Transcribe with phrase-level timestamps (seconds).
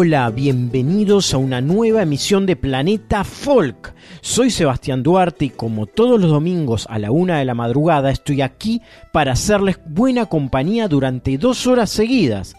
[0.00, 3.94] Hola, bienvenidos a una nueva emisión de Planeta Folk.
[4.20, 8.40] Soy Sebastián Duarte y como todos los domingos a la una de la madrugada estoy
[8.40, 8.80] aquí
[9.12, 12.54] para hacerles buena compañía durante dos horas seguidas.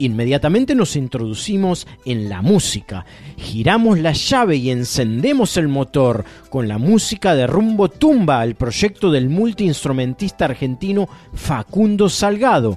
[0.00, 3.06] Inmediatamente nos introducimos en la música,
[3.38, 9.10] giramos la llave y encendemos el motor con la música de Rumbo Tumba, el proyecto
[9.10, 12.76] del multiinstrumentista argentino Facundo Salgado.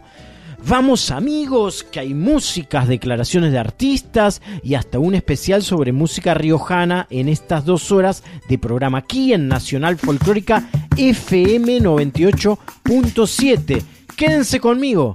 [0.68, 7.06] Vamos amigos, que hay músicas, declaraciones de artistas y hasta un especial sobre música riojana
[7.12, 13.84] en estas dos horas de programa aquí en Nacional Folclórica FM 98.7.
[14.18, 15.14] Quédense conmigo.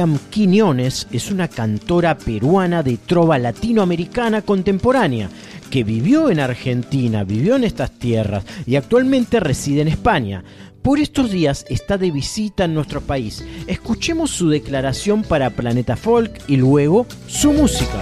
[0.00, 5.28] Miriam Quiñones es una cantora peruana de trova latinoamericana contemporánea
[5.70, 10.42] que vivió en Argentina, vivió en estas tierras y actualmente reside en España.
[10.80, 13.44] Por estos días está de visita en nuestro país.
[13.66, 18.00] Escuchemos su declaración para Planeta Folk y luego su música.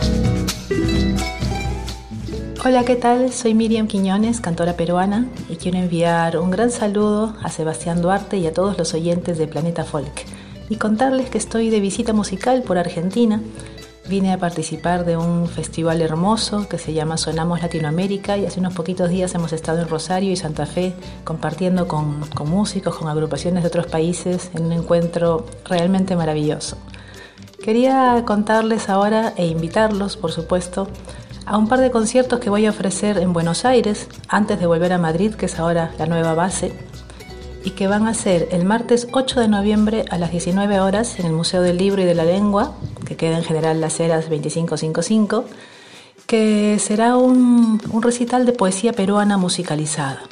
[2.65, 3.33] Hola, ¿qué tal?
[3.33, 8.47] Soy Miriam Quiñones, cantora peruana, y quiero enviar un gran saludo a Sebastián Duarte y
[8.47, 10.38] a todos los oyentes de Planeta Folk
[10.69, 13.41] y contarles que estoy de visita musical por Argentina.
[14.09, 18.73] Vine a participar de un festival hermoso que se llama Sonamos Latinoamérica y hace unos
[18.73, 20.94] poquitos días hemos estado en Rosario y Santa Fe
[21.25, 26.79] compartiendo con, con músicos, con agrupaciones de otros países en un encuentro realmente maravilloso.
[27.62, 30.88] Quería contarles ahora e invitarlos, por supuesto,
[31.44, 34.93] a un par de conciertos que voy a ofrecer en Buenos Aires antes de volver
[34.93, 36.73] a Madrid, que es ahora la nueva base
[37.64, 41.26] y que van a ser el martes 8 de noviembre a las 19 horas en
[41.26, 42.75] el Museo del Libro y de la Lengua,
[43.06, 45.44] que queda en General Las Heras 2555,
[46.26, 50.22] que será un, un recital de poesía peruana musicalizada.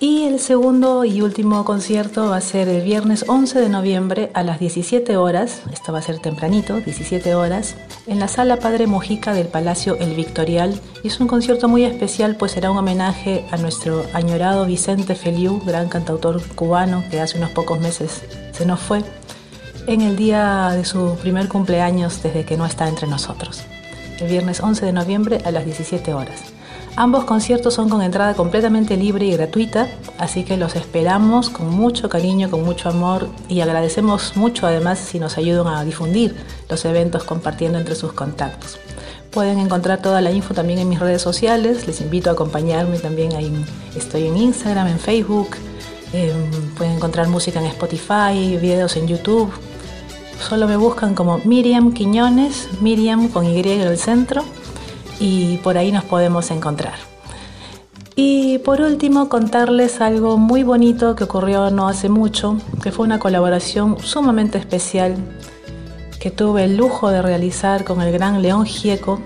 [0.00, 4.44] Y el segundo y último concierto va a ser el viernes 11 de noviembre a
[4.44, 7.74] las 17 horas, esto va a ser tempranito, 17 horas,
[8.06, 10.80] en la sala Padre Mojica del Palacio El Victorial.
[11.02, 15.60] Y es un concierto muy especial, pues será un homenaje a nuestro añorado Vicente Feliu,
[15.66, 18.22] gran cantautor cubano que hace unos pocos meses
[18.52, 19.02] se nos fue,
[19.88, 23.62] en el día de su primer cumpleaños desde que no está entre nosotros,
[24.20, 26.57] el viernes 11 de noviembre a las 17 horas.
[26.96, 29.88] Ambos conciertos son con entrada completamente libre y gratuita,
[30.18, 35.20] así que los esperamos con mucho cariño, con mucho amor y agradecemos mucho además si
[35.20, 36.34] nos ayudan a difundir
[36.68, 38.78] los eventos compartiendo entre sus contactos.
[39.30, 43.34] Pueden encontrar toda la info también en mis redes sociales, les invito a acompañarme también
[43.36, 43.52] ahí,
[43.94, 45.50] estoy en Instagram, en Facebook,
[46.12, 49.52] em, pueden encontrar música en Spotify, videos en YouTube.
[50.48, 54.44] Solo me buscan como Miriam Quiñones, Miriam con Y en el centro
[55.20, 56.94] y por ahí nos podemos encontrar.
[58.20, 63.20] Y por último, contarles algo muy bonito que ocurrió no hace mucho, que fue una
[63.20, 65.14] colaboración sumamente especial
[66.18, 69.20] que tuve el lujo de realizar con el gran León Gieco,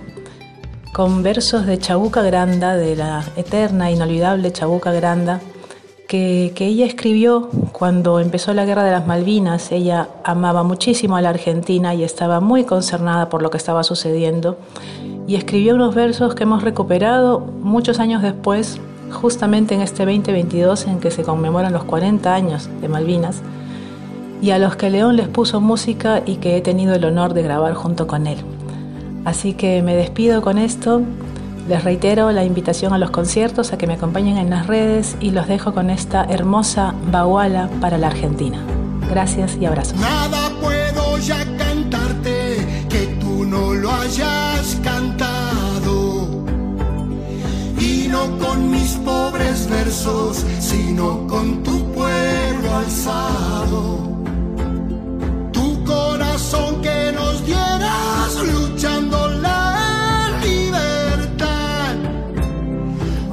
[0.93, 5.41] con versos de Chabuca Granda, de la eterna, inolvidable Chabuca Granda,
[6.07, 9.73] que, que, ella escribió cuando empezó la guerra de las Malvinas.
[9.73, 14.59] Ella amaba muchísimo a la Argentina y estaba muy concernada por lo que estaba sucediendo
[15.33, 18.79] y escribió unos versos que hemos recuperado muchos años después,
[19.11, 23.41] justamente en este 2022 en que se conmemoran los 40 años de Malvinas,
[24.43, 27.43] y a los que León les puso música y que he tenido el honor de
[27.43, 28.37] grabar junto con él.
[29.25, 31.01] Así que me despido con esto,
[31.67, 35.31] les reitero la invitación a los conciertos, a que me acompañen en las redes y
[35.31, 38.59] los dejo con esta hermosa baguala para la Argentina.
[39.09, 39.99] Gracias y abrazos.
[39.99, 44.52] Nada puedo ya cantarte que tú no lo hayas
[44.83, 46.29] cantado.
[47.79, 53.99] Y no con mis pobres versos, sino con tu pueblo alzado.
[55.53, 61.95] Tu corazón que nos dieras luchando la libertad.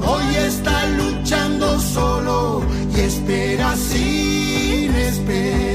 [0.04, 2.62] Hoy está luchando solo
[2.94, 5.69] y espera sin esperar.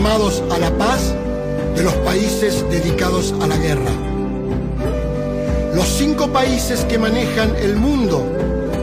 [0.00, 1.14] Llamados a la paz
[1.76, 3.90] de los países dedicados a la guerra.
[5.74, 8.24] Los cinco países que manejan el mundo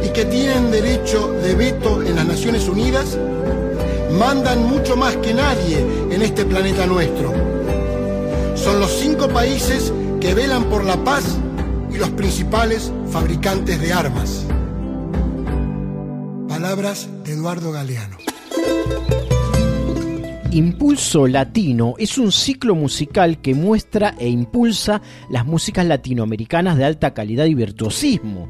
[0.06, 3.18] y que tienen derecho de veto en las Naciones Unidas
[4.12, 5.80] mandan mucho más que nadie
[6.12, 7.34] en este planeta nuestro.
[8.54, 11.24] Son los cinco países que velan por la paz
[11.92, 14.46] y los principales fabricantes de armas.
[16.48, 18.18] Palabras de Eduardo Galeano.
[20.52, 27.14] Impulso Latino es un ciclo musical que muestra e impulsa las músicas latinoamericanas de alta
[27.14, 28.48] calidad y virtuosismo.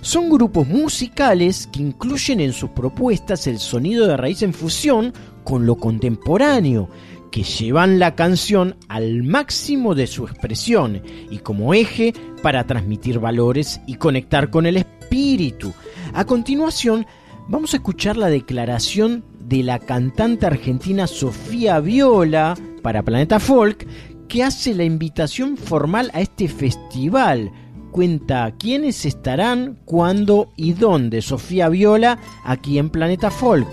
[0.00, 5.12] Son grupos musicales que incluyen en sus propuestas el sonido de raíz en fusión
[5.44, 6.88] con lo contemporáneo,
[7.30, 13.82] que llevan la canción al máximo de su expresión y como eje para transmitir valores
[13.86, 15.74] y conectar con el espíritu.
[16.14, 17.06] A continuación,
[17.48, 23.86] vamos a escuchar la declaración de la cantante argentina Sofía Viola para Planeta Folk,
[24.28, 27.50] que hace la invitación formal a este festival.
[27.90, 31.22] Cuenta quiénes estarán, cuándo y dónde.
[31.22, 33.68] Sofía Viola, aquí en Planeta Folk.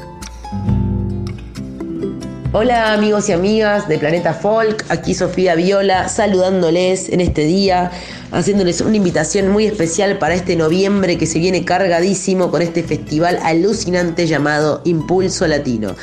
[2.53, 7.91] Hola amigos y amigas de Planeta Folk, aquí Sofía Viola saludándoles en este día,
[8.34, 13.39] haciéndoles una invitación muy especial para este noviembre que se viene cargadísimo con este festival
[13.41, 15.96] alucinante llamado Impulso Latino.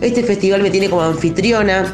[0.00, 1.92] Este festival me tiene como anfitriona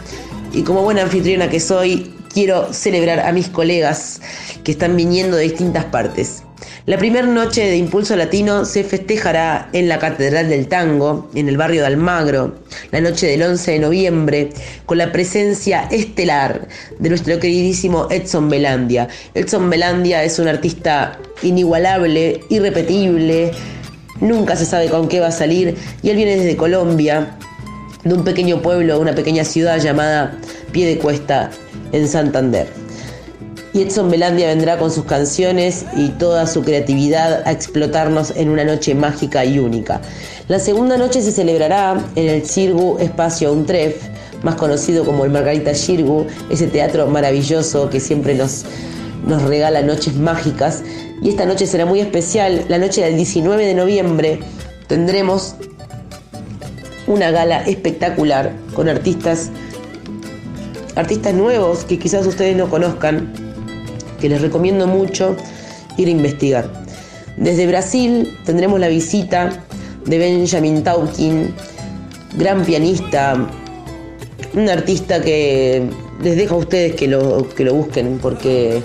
[0.52, 4.20] y como buena anfitriona que soy, quiero celebrar a mis colegas
[4.62, 6.42] que están viniendo de distintas partes.
[6.86, 11.56] La primera noche de Impulso Latino se festejará en la Catedral del Tango, en el
[11.56, 12.54] barrio de Almagro,
[12.92, 14.50] la noche del 11 de noviembre,
[14.86, 16.68] con la presencia estelar
[17.00, 19.08] de nuestro queridísimo Edson Belandia.
[19.34, 23.50] Edson Belandia es un artista inigualable, irrepetible,
[24.20, 25.74] nunca se sabe con qué va a salir,
[26.04, 27.36] y él viene desde Colombia,
[28.04, 30.38] de un pequeño pueblo, una pequeña ciudad llamada
[30.70, 31.50] Pie de Cuesta,
[31.90, 32.85] en Santander
[33.76, 38.64] y Edson Belandia vendrá con sus canciones y toda su creatividad a explotarnos en una
[38.64, 40.00] noche mágica y única.
[40.48, 44.02] La segunda noche se celebrará en el Cirgu Espacio Untref,
[44.42, 48.64] más conocido como el Margarita Shirgu, ese teatro maravilloso que siempre nos,
[49.26, 50.82] nos regala noches mágicas.
[51.20, 54.40] Y esta noche será muy especial, la noche del 19 de noviembre
[54.86, 55.54] tendremos
[57.06, 59.50] una gala espectacular con artistas
[60.94, 63.45] artistas nuevos que quizás ustedes no conozcan
[64.20, 65.36] que les recomiendo mucho
[65.96, 66.70] ir a investigar.
[67.36, 69.64] Desde Brasil tendremos la visita
[70.06, 71.54] de Benjamin Taukin,
[72.36, 73.46] gran pianista,
[74.54, 75.88] un artista que
[76.22, 78.82] les dejo a ustedes que lo, que lo busquen porque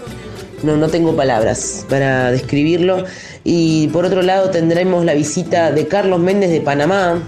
[0.64, 3.06] no, no tengo palabras para describirlo.
[3.44, 7.24] Y por otro lado tendremos la visita de Carlos Méndez de Panamá.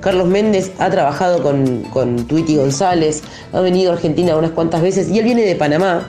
[0.00, 3.22] Carlos Méndez ha trabajado con, con González,
[3.52, 6.06] ha venido a Argentina unas cuantas veces y él viene de Panamá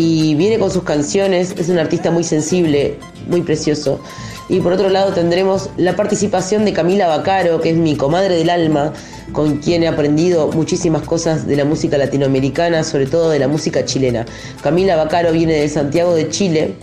[0.00, 2.96] y viene con sus canciones, es un artista muy sensible,
[3.28, 4.00] muy precioso.
[4.48, 8.48] Y por otro lado tendremos la participación de Camila Bacaro, que es mi comadre del
[8.48, 8.94] alma,
[9.32, 13.84] con quien he aprendido muchísimas cosas de la música latinoamericana, sobre todo de la música
[13.84, 14.24] chilena.
[14.62, 16.76] Camila Bacaro viene de Santiago de Chile,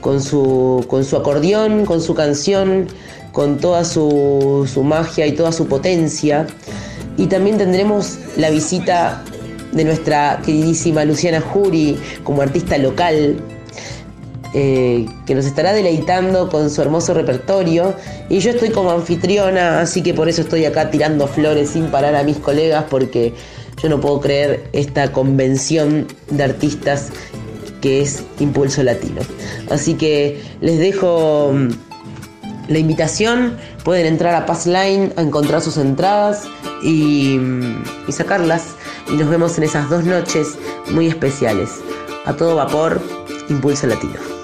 [0.00, 2.88] con su, con su acordeón, con su canción,
[3.30, 6.44] con toda su, su magia y toda su potencia.
[7.16, 9.22] Y también tendremos la visita
[9.72, 13.36] de nuestra queridísima Luciana Jury como artista local,
[14.54, 17.94] eh, que nos estará deleitando con su hermoso repertorio.
[18.30, 22.14] Y yo estoy como anfitriona, así que por eso estoy acá tirando flores sin parar
[22.14, 23.34] a mis colegas, porque
[23.82, 27.10] yo no puedo creer esta convención de artistas
[27.80, 29.20] que es Impulso Latino.
[29.70, 31.68] Así que les dejo mm,
[32.68, 36.44] la invitación, pueden entrar a Passline a encontrar sus entradas
[36.82, 38.77] y, mm, y sacarlas
[39.10, 40.58] y nos vemos en esas dos noches
[40.90, 41.80] muy especiales.
[42.26, 43.00] A todo vapor,
[43.48, 44.37] Impulso Latino.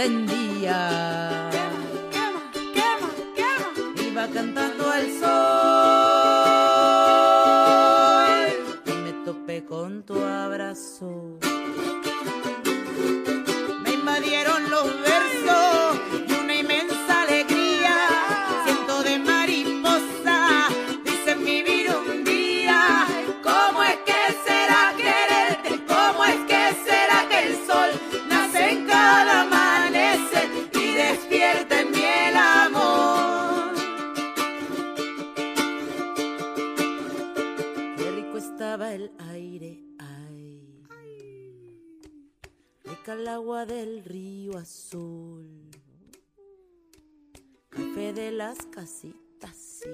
[0.00, 1.50] Encendía.
[1.50, 2.40] Quema,
[2.74, 3.68] quema, quema,
[4.02, 5.30] Iba cantando el sol
[8.86, 11.29] y me topé con tu abrazo.
[43.10, 45.68] Al agua del río azul.
[47.68, 49.88] Café de las casitas, sí.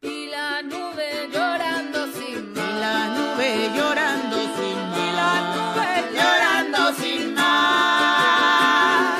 [0.00, 2.80] Y la nube llorando sin más.
[2.80, 4.78] las nubes llorando sin.
[5.02, 9.18] Y las nubes llorando sin mar.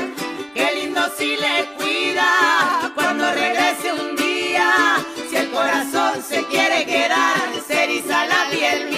[0.55, 4.97] Qué lindo si le cuida cuando regrese un día.
[5.29, 8.98] Si el corazón se quiere quedar, se eriza la piel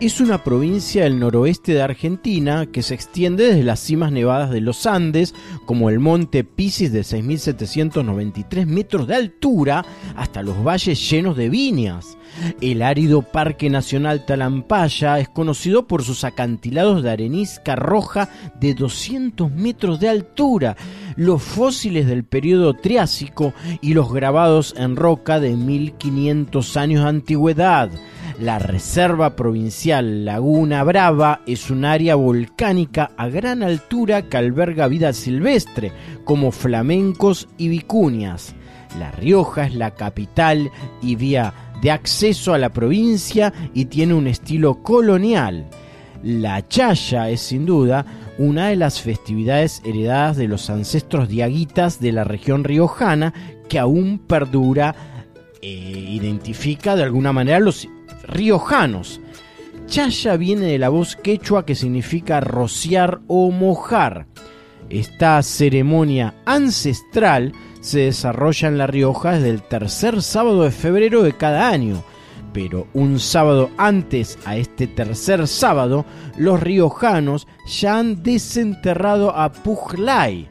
[0.00, 4.60] es una provincia del noroeste de Argentina que se extiende desde las cimas nevadas de
[4.60, 5.34] los Andes,
[5.66, 9.84] como el monte Pisis de 6.793 metros de altura,
[10.16, 12.18] hasta los valles llenos de viñas.
[12.60, 18.28] El árido Parque Nacional Talampaya es conocido por sus acantilados de arenisca roja
[18.60, 20.76] de 200 metros de altura,
[21.16, 27.90] los fósiles del periodo Triásico y los grabados en roca de 1500 años de antigüedad.
[28.38, 35.12] La Reserva Provincial Laguna Brava es un área volcánica a gran altura que alberga vida
[35.12, 35.92] silvestre,
[36.24, 38.56] como flamencos y vicuñas.
[38.98, 44.26] La Rioja es la capital y vía de acceso a la provincia y tiene un
[44.26, 45.66] estilo colonial.
[46.24, 48.04] La Chaya es sin duda
[48.38, 53.32] una de las festividades heredadas de los ancestros diaguitas de la región riojana
[53.68, 54.96] que aún perdura
[55.62, 57.88] e identifica de alguna manera los
[58.26, 59.20] riojanos.
[59.86, 64.26] Chaya viene de la voz quechua que significa rociar o mojar.
[64.88, 71.34] Esta ceremonia ancestral se desarrolla en La Rioja desde el tercer sábado de febrero de
[71.34, 72.02] cada año,
[72.54, 76.06] pero un sábado antes a este tercer sábado,
[76.38, 80.48] los riojanos ya han desenterrado a Pujlay.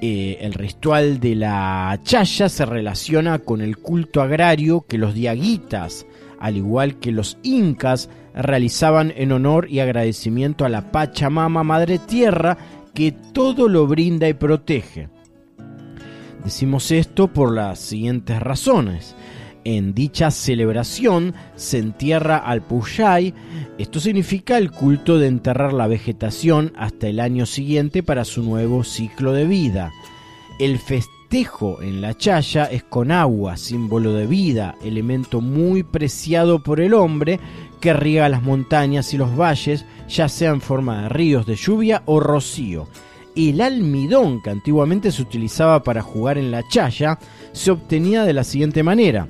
[0.00, 6.06] Eh, el ritual de la chaya se relaciona con el culto agrario que los diaguitas,
[6.40, 12.58] al igual que los incas, realizaban en honor y agradecimiento a la Pachamama Madre Tierra
[12.94, 15.08] que todo lo brinda y protege.
[16.44, 19.16] Decimos esto por las siguientes razones.
[19.64, 23.34] En dicha celebración se entierra al Puyay,
[23.78, 28.84] esto significa el culto de enterrar la vegetación hasta el año siguiente para su nuevo
[28.84, 29.92] ciclo de vida.
[30.60, 30.78] El
[31.26, 36.94] festejo en la chaya es con agua, símbolo de vida, elemento muy preciado por el
[36.94, 37.40] hombre
[37.80, 42.02] que riega las montañas y los valles, ya sea en forma de ríos de lluvia
[42.06, 42.86] o rocío.
[43.34, 47.18] El almidón que antiguamente se utilizaba para jugar en la chaya
[47.50, 49.26] se obtenía de la siguiente manera.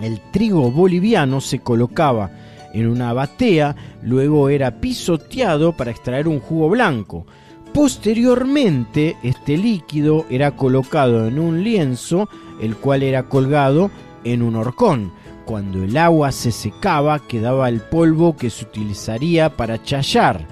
[0.00, 2.32] El trigo boliviano se colocaba
[2.74, 7.24] en una batea, luego era pisoteado para extraer un jugo blanco.
[7.72, 12.28] Posteriormente, este líquido era colocado en un lienzo,
[12.60, 13.90] el cual era colgado
[14.24, 15.12] en un horcón.
[15.44, 20.46] Cuando el agua se secaba, quedaba el polvo que se utilizaría para chayar.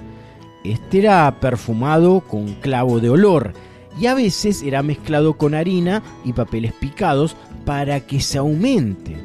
[0.63, 3.53] Este era perfumado con clavo de olor
[3.99, 9.17] y a veces era mezclado con harina y papeles picados para que se aumente.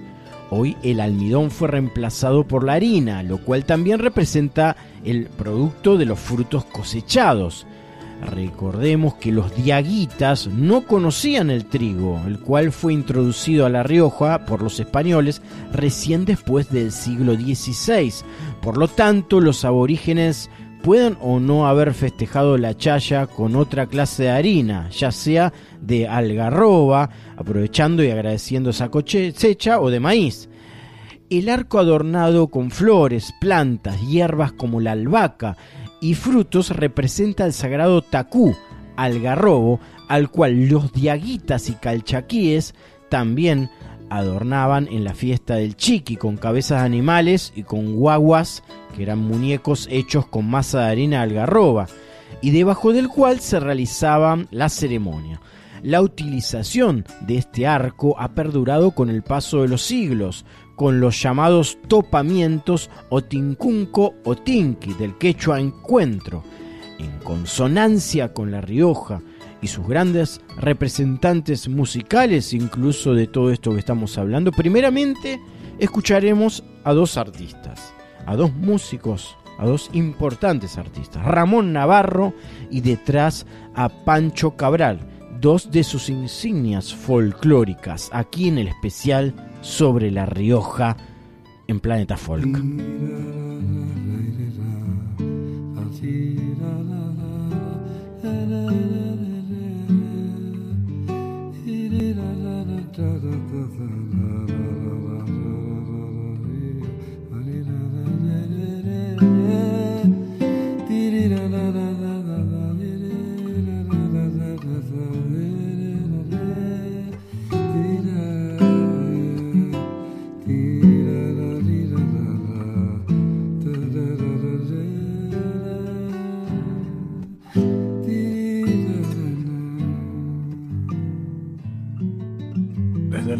[0.50, 6.06] Hoy el almidón fue reemplazado por la harina, lo cual también representa el producto de
[6.06, 7.66] los frutos cosechados.
[8.30, 14.46] Recordemos que los diaguitas no conocían el trigo, el cual fue introducido a La Rioja
[14.46, 18.12] por los españoles recién después del siglo XVI.
[18.62, 20.50] Por lo tanto, los aborígenes
[20.82, 26.08] pueden o no haber festejado la chaya con otra clase de harina, ya sea de
[26.08, 30.48] algarroba, aprovechando y agradeciendo esa cosecha, o de maíz.
[31.30, 35.56] El arco adornado con flores, plantas, hierbas como la albahaca
[36.04, 38.54] y frutos representa el sagrado tacú,
[38.94, 42.74] algarrobo, al cual los diaguitas y calchaquíes
[43.08, 43.70] también
[44.10, 48.62] adornaban en la fiesta del chiqui con cabezas de animales y con guaguas,
[48.94, 51.86] que eran muñecos hechos con masa de harina algarroba,
[52.42, 55.40] y debajo del cual se realizaba la ceremonia.
[55.82, 60.44] La utilización de este arco ha perdurado con el paso de los siglos,
[60.76, 66.42] con los llamados topamientos o tincunco o tinqui del quechua encuentro,
[66.98, 69.20] en consonancia con La Rioja
[69.60, 74.52] y sus grandes representantes musicales, incluso de todo esto que estamos hablando.
[74.52, 75.40] Primeramente,
[75.78, 77.94] escucharemos a dos artistas,
[78.26, 82.34] a dos músicos, a dos importantes artistas, Ramón Navarro
[82.70, 85.00] y detrás a Pancho Cabral,
[85.44, 90.96] dos de sus insignias folclóricas, aquí en el especial sobre La Rioja
[91.66, 92.62] en Planeta Folk.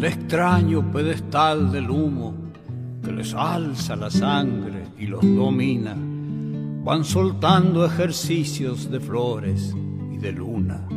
[0.05, 2.33] Extraño pedestal del humo
[3.03, 5.95] que les alza la sangre y los domina,
[6.83, 9.75] van soltando ejercicios de flores
[10.13, 10.87] y de luna.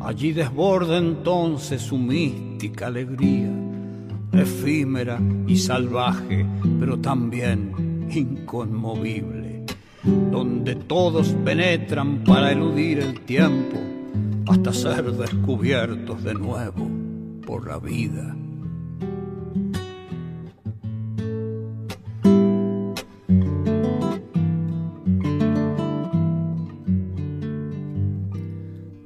[0.00, 3.50] Allí desborda entonces su mística alegría,
[4.32, 6.46] efímera y salvaje,
[6.78, 9.64] pero también inconmovible,
[10.30, 13.76] donde todos penetran para eludir el tiempo
[14.46, 17.07] hasta ser descubiertos de nuevo
[17.48, 18.36] por la vida.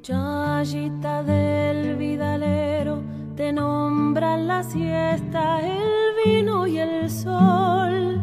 [0.01, 3.01] Chayita del vidalero,
[3.37, 5.91] te nombran la siesta, el
[6.25, 8.19] vino y el sol.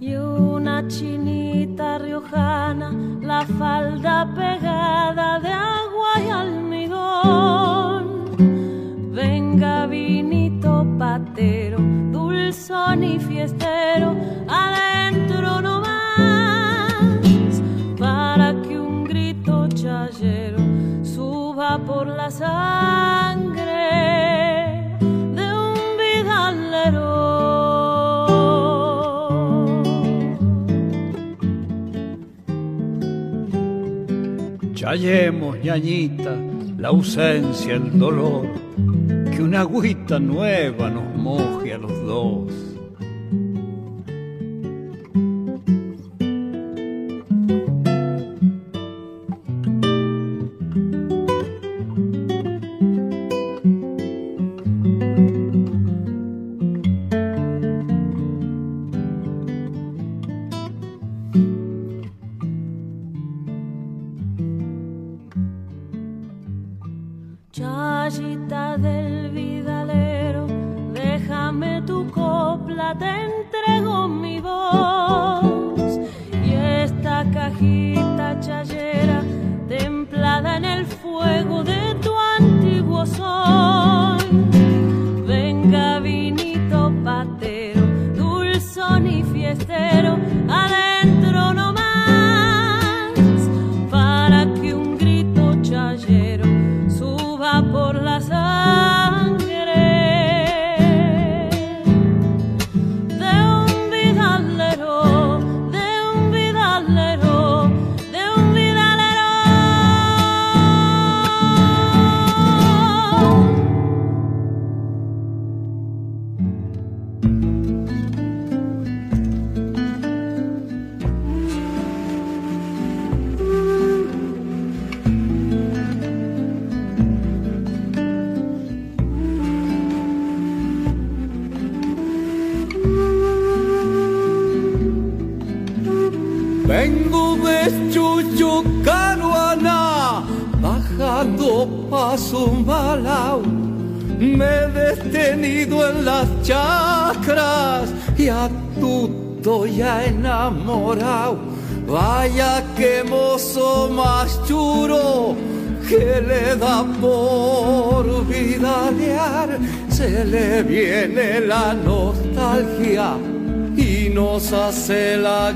[0.00, 5.79] Y una chinita riojana, la falda pegada de
[11.00, 11.78] vinito patero,
[12.12, 14.14] dulzón y fiestero,
[14.48, 17.62] adentro no más,
[17.98, 20.58] para que un grito chayero
[21.02, 23.64] suba por la sangre
[25.34, 27.10] de un vidalero.
[34.74, 36.36] Chayemos, ñañita,
[36.78, 38.46] la ausencia, el dolor,
[39.50, 42.59] una agüita nueva nos moje a los dos.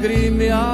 [0.04, 0.73] Hace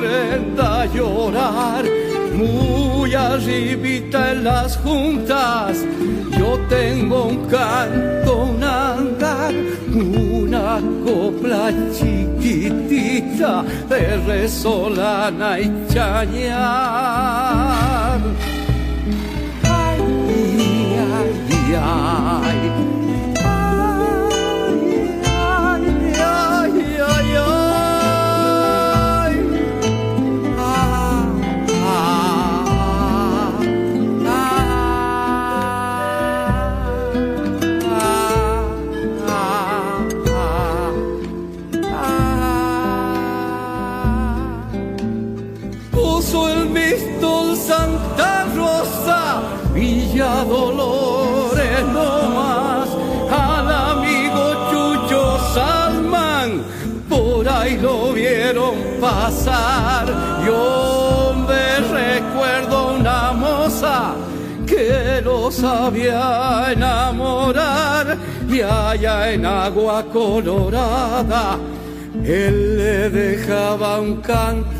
[0.00, 1.84] que aprenda a llorar.
[2.34, 5.84] Muy arribita en las juntas,
[6.38, 9.54] yo tengo un canto, un andar,
[9.94, 17.40] una copla chiquitita de resolana y chañar.
[19.62, 20.00] Ay,
[21.02, 21.46] ay.
[21.78, 22.95] Ay,
[65.66, 68.16] sabía enamorar
[68.48, 71.58] y allá en agua colorada
[72.24, 74.75] él le dejaba un cantar.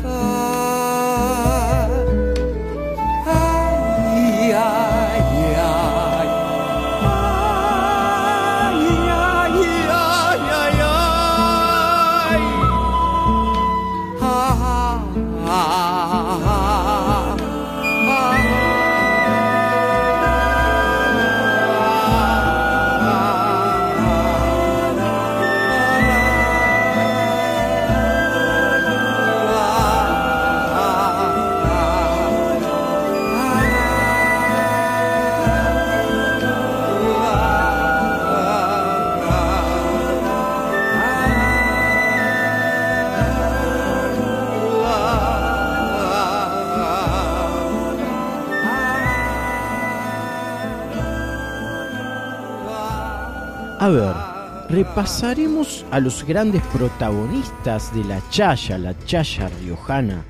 [54.97, 60.25] Repasaremos a los grandes protagonistas de la chaya, la chaya riojana.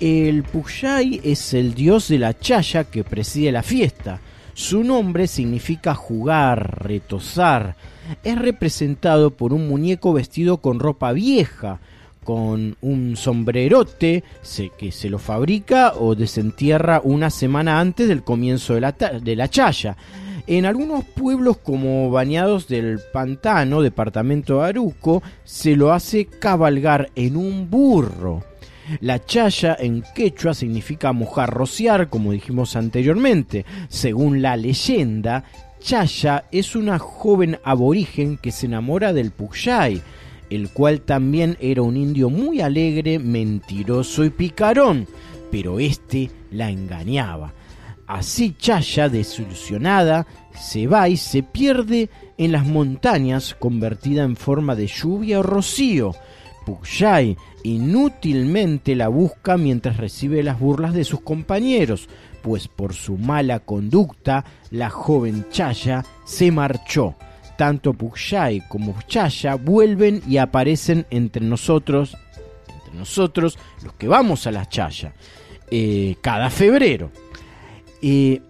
[0.00, 4.18] El Puyay es el dios de la chaya que preside la fiesta.
[4.52, 7.76] Su nombre significa jugar, retosar.
[8.24, 11.78] Es representado por un muñeco vestido con ropa vieja,
[12.24, 14.24] con un sombrerote
[14.76, 19.48] que se lo fabrica o desentierra una semana antes del comienzo de la, de la
[19.48, 19.96] chaya.
[20.46, 27.36] En algunos pueblos como Bañados del Pantano, departamento de Aruco, se lo hace cabalgar en
[27.36, 28.42] un burro.
[29.00, 33.64] La chaya en quechua significa mojar, rociar, como dijimos anteriormente.
[33.88, 35.44] Según la leyenda,
[35.80, 40.02] Chaya es una joven aborigen que se enamora del Puyay,
[40.50, 45.06] el cual también era un indio muy alegre, mentiroso y picarón,
[45.50, 47.52] pero este la engañaba.
[48.06, 54.86] Así Chaya, desilusionada, se va y se pierde en las montañas convertida en forma de
[54.86, 56.14] lluvia o rocío.
[56.64, 62.08] Pugyay inútilmente la busca mientras recibe las burlas de sus compañeros,
[62.42, 67.14] pues por su mala conducta la joven Chaya se marchó.
[67.56, 72.16] Tanto Pugyay como Chaya vuelven y aparecen entre nosotros,
[72.68, 75.14] entre nosotros los que vamos a la Chaya,
[75.70, 77.10] eh, cada febrero.
[78.02, 78.40] Eh,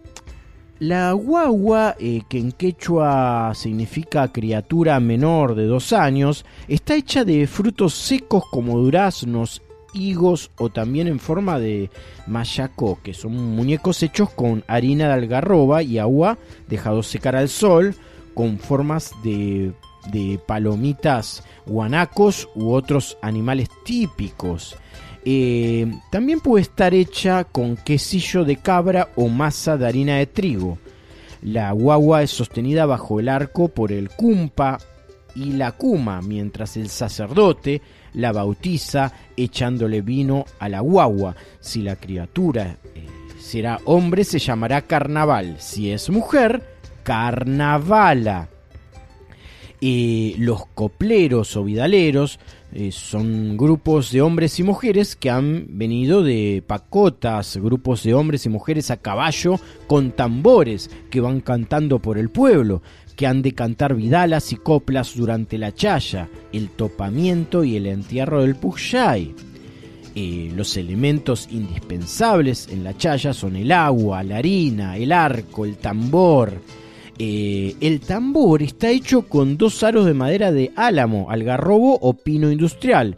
[0.80, 7.46] la guagua, eh, que en quechua significa criatura menor de dos años, está hecha de
[7.46, 9.62] frutos secos como duraznos,
[9.94, 11.90] higos o también en forma de
[12.26, 17.94] mayacó, que son muñecos hechos con harina de algarroba y agua dejados secar al sol,
[18.34, 19.72] con formas de,
[20.12, 24.76] de palomitas guanacos u otros animales típicos.
[25.24, 30.78] Eh, también puede estar hecha con quesillo de cabra o masa de harina de trigo.
[31.42, 34.78] La guagua es sostenida bajo el arco por el cumpa
[35.34, 37.82] y la cuma, mientras el sacerdote
[38.14, 41.36] la bautiza echándole vino a la guagua.
[41.60, 43.06] Si la criatura eh,
[43.38, 45.56] será hombre, se llamará carnaval.
[45.58, 46.62] Si es mujer,
[47.02, 48.48] carnavala.
[49.80, 52.38] Eh, los copleros o vidaleros
[52.76, 58.46] eh, son grupos de hombres y mujeres que han venido de pacotas, grupos de hombres
[58.46, 62.82] y mujeres a caballo con tambores que van cantando por el pueblo,
[63.14, 68.42] que han de cantar vidalas y coplas durante la chaya, el topamiento y el entierro
[68.42, 69.32] del Puxay.
[70.16, 75.76] Eh, los elementos indispensables en la chaya son el agua, la harina, el arco, el
[75.76, 76.60] tambor,
[77.18, 82.50] eh, el tambor está hecho con dos aros de madera de álamo, algarrobo o pino
[82.50, 83.16] industrial.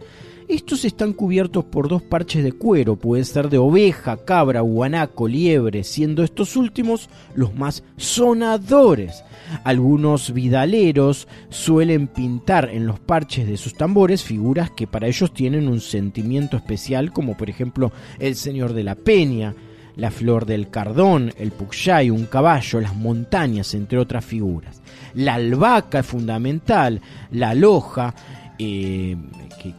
[0.49, 5.83] Estos están cubiertos por dos parches de cuero, pueden ser de oveja, cabra, guanaco, liebre,
[5.83, 9.25] siendo estos últimos los más sonadores.
[9.65, 15.67] Algunos vidaleros suelen pintar en los parches de sus tambores figuras que para ellos tienen
[15.67, 19.53] un sentimiento especial, como por ejemplo el Señor de la Peña,
[19.97, 24.81] la flor del cardón, el puxay, un caballo, las montañas, entre otras figuras.
[25.15, 28.15] La albahaca es fundamental, la loja,
[28.59, 29.17] eh,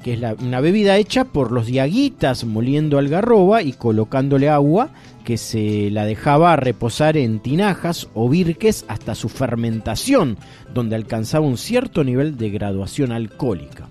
[0.03, 4.89] que, es una bebida hecha por los diaguitas moliendo algarroba y colocándole agua
[5.23, 10.37] que se la dejaba reposar en tinajas o virques hasta su fermentación,
[10.73, 13.89] donde alcanzaba un cierto nivel de graduación alcohólica.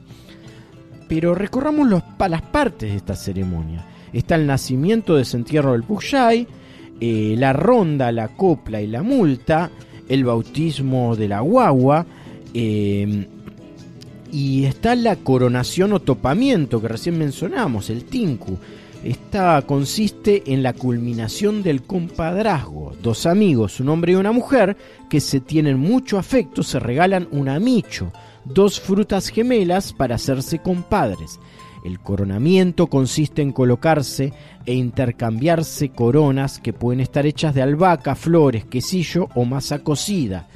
[1.09, 6.47] Pero recorramos las partes de esta ceremonia está el nacimiento, desentierro del Puxay,
[7.01, 9.71] eh, la ronda, la copla y la multa,
[10.09, 12.07] el bautismo de la guagua,
[12.55, 13.27] eh,
[14.33, 18.59] y está la coronación o topamiento que recién mencionamos, el tinku.
[19.05, 22.95] Esta consiste en la culminación del compadrazgo.
[23.03, 24.77] Dos amigos, un hombre y una mujer,
[25.09, 28.13] que se tienen mucho afecto, se regalan un amicho,
[28.45, 31.39] dos frutas gemelas para hacerse compadres.
[31.87, 34.33] El coronamiento consiste en colocarse
[34.67, 40.49] e intercambiarse coronas que pueden estar hechas de albahaca, flores, quesillo o masa cocida.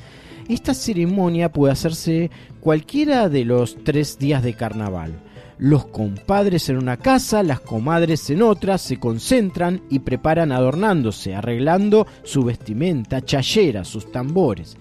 [0.49, 5.21] Esta ceremonia puede hacerse cualquiera de los tres días de carnaval.
[5.57, 12.09] Los compadres en una casa, las comadres en otra, se concentran y preparan adornándose, arreglando
[12.25, 14.77] su vestimenta, chayera, sus tambores.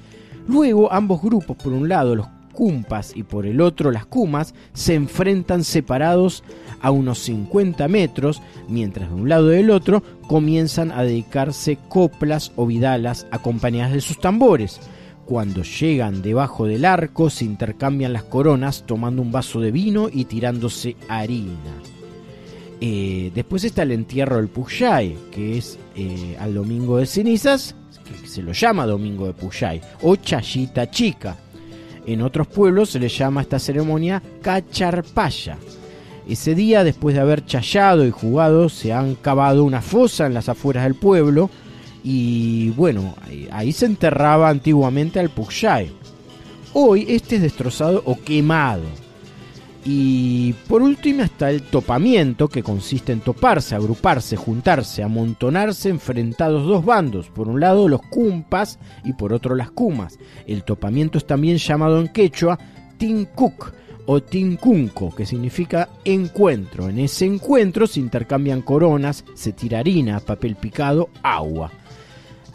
[0.47, 4.93] Luego ambos grupos, por un lado los cumpas y por el otro las cumas se
[4.93, 6.43] enfrentan separados
[6.81, 12.51] a unos 50 metros, mientras de un lado y del otro comienzan a dedicarse coplas
[12.57, 14.81] o vidalas acompañadas de sus tambores.
[15.25, 20.25] Cuando llegan debajo del arco se intercambian las coronas tomando un vaso de vino y
[20.25, 21.81] tirándose harina.
[22.81, 28.27] Eh, después está el entierro del Puyay, que es eh, al domingo de cenizas, que
[28.27, 31.37] se lo llama domingo de Puyay, o chayita chica.
[32.09, 35.59] En otros pueblos se le llama esta ceremonia cacharpaya.
[36.27, 40.49] Ese día, después de haber chayado y jugado, se han cavado una fosa en las
[40.49, 41.51] afueras del pueblo
[42.03, 43.13] y bueno,
[43.51, 45.91] ahí, se enterraba antiguamente al Puxay.
[46.73, 48.85] Hoy este es destrozado o quemado.
[49.91, 56.85] Y por último está el topamiento, que consiste en toparse, agruparse, juntarse, amontonarse enfrentados dos
[56.85, 60.19] bandos, por un lado los cumpas y por otro las cumas.
[60.45, 62.59] El topamiento es también llamado en quechua
[62.99, 63.73] tincuk
[64.05, 66.87] o tincunco, que significa encuentro.
[66.87, 71.71] En ese encuentro se intercambian coronas, se tira harina, papel picado, agua.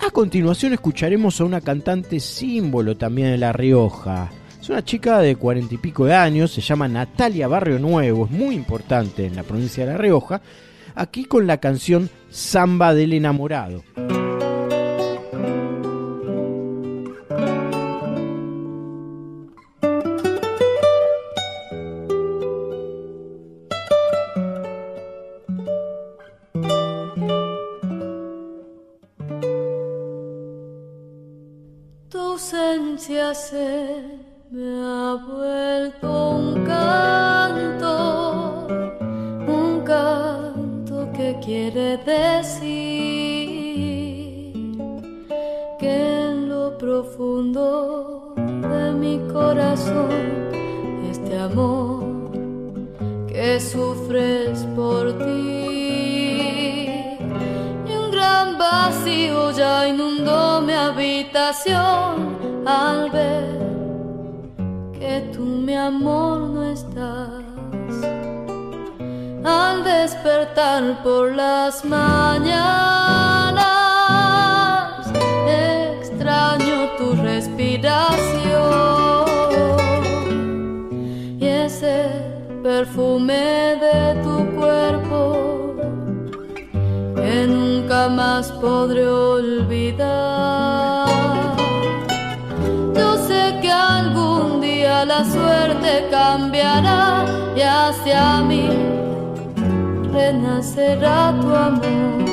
[0.06, 4.30] A continuación escucharemos a una cantante símbolo también de La Rioja,
[4.64, 8.30] es una chica de cuarenta y pico de años, se llama Natalia Barrio Nuevo, es
[8.30, 10.40] muy importante en la provincia de La Rioja,
[10.94, 13.84] aquí con la canción Samba del Enamorado.
[32.08, 33.93] Tu ausencia se
[41.44, 42.64] quiere decir
[45.78, 50.10] que en lo profundo de mi corazón
[51.10, 52.04] este amor
[53.28, 56.88] que sufres por ti
[57.86, 63.63] y un gran vacío ya inundó mi habitación al ver
[65.04, 67.28] que tú mi amor no estás
[69.44, 72.46] al despertar por las mañanas
[76.00, 77.84] extraño tu respiración
[81.38, 81.96] y ese
[82.62, 85.20] perfume de tu cuerpo
[87.16, 90.83] que nunca más podré olvidar.
[95.04, 97.24] La suerte cambiará
[97.54, 98.68] y hacia mí
[100.12, 102.24] renacerá tu amor.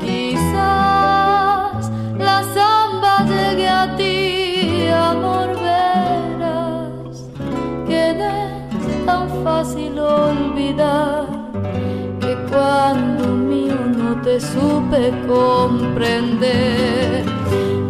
[0.00, 7.24] Quizás la samba llegue a ti, amor, verás
[7.86, 8.24] que no
[8.78, 11.26] es tan fácil olvidar
[12.20, 16.54] que cuando mío no te supe comprender.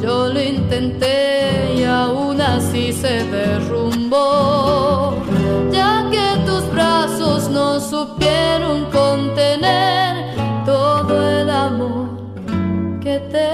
[0.02, 5.16] Yo lo intenté y aún así se derrumbó,
[5.72, 10.34] ya que tus brazos no supieron contener
[10.64, 12.08] todo el amor
[13.00, 13.53] que te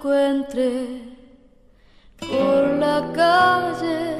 [0.00, 1.02] encuentre
[2.20, 4.16] por la calle,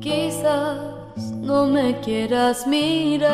[0.00, 3.32] quizás no me quieras mirar.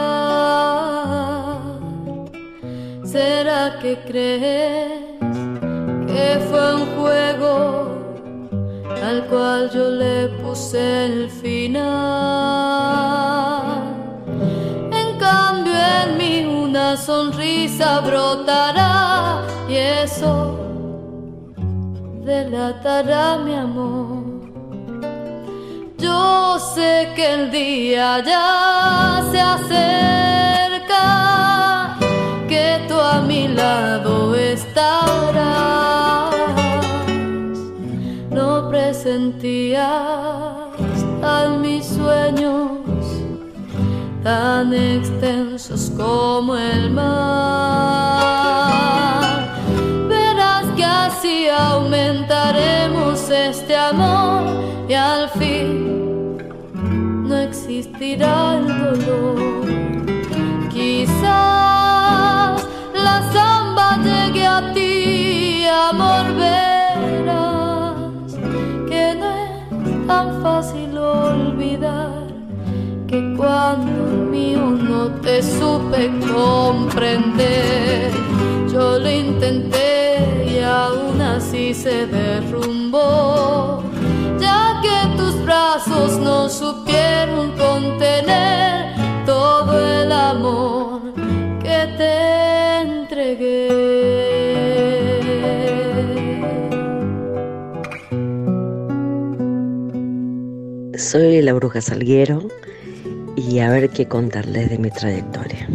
[3.05, 5.21] ¿Será que crees
[6.09, 7.89] que fue un juego
[9.01, 11.83] al cual yo le puse el final?
[14.91, 15.73] En cambio
[16.03, 19.52] en mí una sonrisa brotará
[20.03, 20.59] eso
[22.25, 24.23] delatará mi amor.
[25.99, 30.99] Yo sé que el día ya se acerca,
[32.49, 36.35] que tú a mi lado estarás.
[38.31, 39.91] Lo presentías
[41.23, 42.71] en mis sueños
[44.23, 48.23] tan extensos como el mar.
[51.23, 54.43] Así aumentaremos este amor
[54.89, 56.37] y al fin
[57.29, 59.65] no existirá el dolor.
[60.69, 67.95] Quizás la samba llegue a ti, amor, verás
[68.89, 72.27] que no es tan fácil olvidar
[73.07, 78.11] que cuando mío no te supe comprender,
[78.73, 83.83] yo lo intenté y aún así se derrumbó,
[84.39, 88.95] ya que tus brazos no supieron contener
[89.27, 91.15] todo el amor
[91.65, 93.69] que te entregué.
[100.97, 102.47] Soy la bruja Salguero
[103.35, 105.69] y a ver qué contarles de mi trayectoria.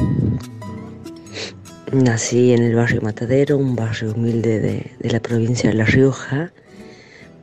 [1.93, 6.51] Nací en el barrio Matadero, un barrio humilde de, la provincia de La Rioja.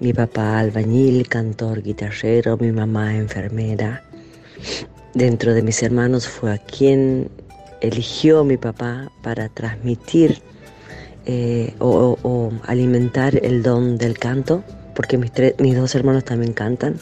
[0.00, 4.04] Mi papá albañil, cantor, guitarrero, mi mamá enfermera.
[5.14, 7.30] Dentro de mis hermanos fue a quien
[7.80, 10.42] eligió mi papá para transmitir
[11.24, 14.62] eh, o, o, alimentar el don del canto,
[14.94, 17.00] porque mis, mis dos hermanos también cantan.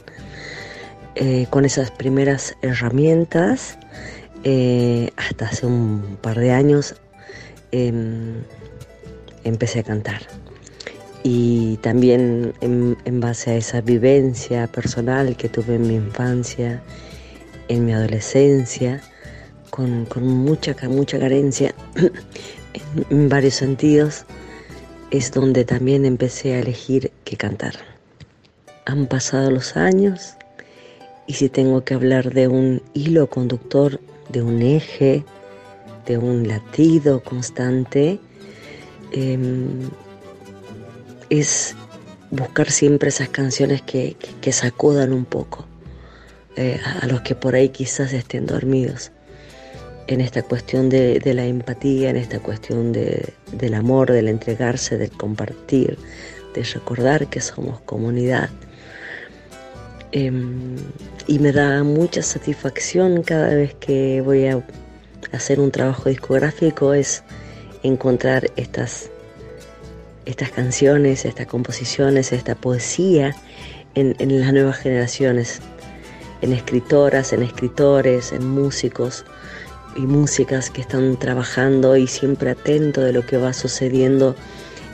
[1.17, 3.79] Eh, con esas primeras herramientas,
[4.45, 6.95] eh, hasta hace un par de años
[7.73, 7.93] eh,
[9.45, 10.23] empecé a cantar.
[11.25, 16.83] Y también en, en, base a esa vivencia personal que tuve en mi infancia,
[17.69, 19.01] en mi adolescencia,
[19.71, 24.25] con, con mucha, mucha carencia en, en varios sentidos,
[25.11, 27.75] es donde también empecé a elegir qué cantar.
[28.87, 30.37] Han pasado los años
[31.27, 35.25] y si tengo que hablar de un hilo conductor, de un eje,
[36.07, 38.19] de un latido constante,
[39.13, 39.89] em,
[41.31, 41.75] es
[42.31, 45.67] buscar siempre esas canciones que, que- que sacudan un poco
[46.57, 49.11] eh, a los que por ahí quizás estén dormidos.
[50.07, 54.99] En esta cuestión de, de la empatía, en esta cuestión de- del amor, del entregarse,
[54.99, 55.97] del compartir,
[56.55, 58.51] de recordar que somos comunidad.
[60.13, 60.77] Em,
[61.27, 64.63] y me da mucha satisfacción cada vez que voy a
[65.33, 67.23] hacer un trabajo discográfico es
[67.83, 69.11] encontrar estas,
[70.25, 73.35] estas canciones, estas composiciones, esta poesía
[73.95, 75.61] en, las nuevas generaciones,
[76.41, 79.25] en escritoras, en escritores, en músicos
[79.97, 84.35] y músicas que están trabajando y siempre atentos de lo que va sucediendo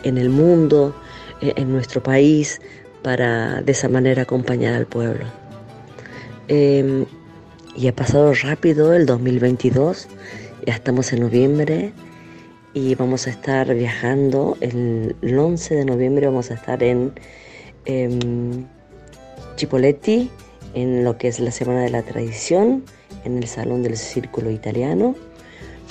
[0.03, 0.95] en el mundo,
[1.41, 2.61] eh, en nuestro país,
[3.03, 5.27] para de esa manera acompañar al pueblo.
[6.49, 7.07] Eh,
[7.79, 10.09] y ha pasado rápido el 2022,
[10.67, 11.93] ya estamos en noviembre
[12.75, 17.13] y vamos a estar viajando el, el 11 de noviembre, vamos a estar en
[17.85, 18.67] em,
[19.55, 20.29] Chipoletti,
[20.75, 22.83] en lo que es la Semana de la Tradición,
[23.25, 25.15] en el Salón del Círculo Italiano.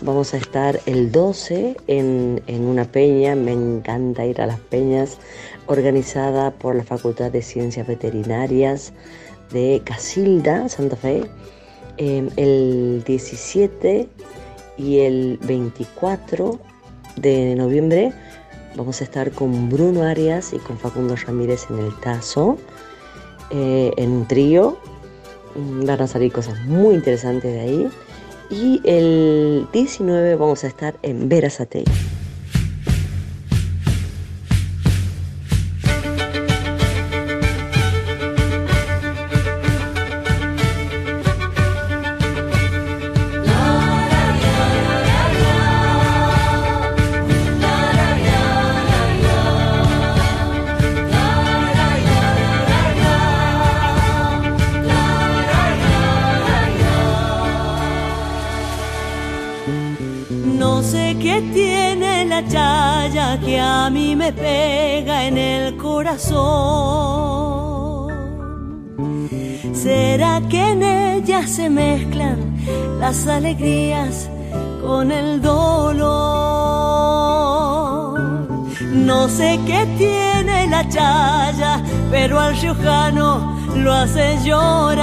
[0.01, 5.19] Vamos a estar el 12 en, en una peña, me encanta ir a las peñas,
[5.67, 8.91] organizada por la Facultad de Ciencias Veterinarias
[9.53, 11.23] de Casilda, Santa Fe.
[11.97, 14.07] El 17
[14.77, 16.59] y el 24
[17.15, 18.13] de noviembre
[18.75, 22.57] vamos a estar con Bruno Arias y con Facundo Ramírez en el Tazo,
[23.49, 24.77] eh, en un trío.
[25.55, 27.89] Mm, Van a salir cosas muy interesantes de ahí.
[28.49, 31.83] Y el 19 vamos a estar en Verazatei.
[69.73, 72.57] ¿Será que en ella se mezclan
[72.99, 74.27] las alegrías
[74.81, 76.17] con el dolor?
[78.91, 84.97] No sé qué tiene la chaya, pero al riojano lo hace llorar.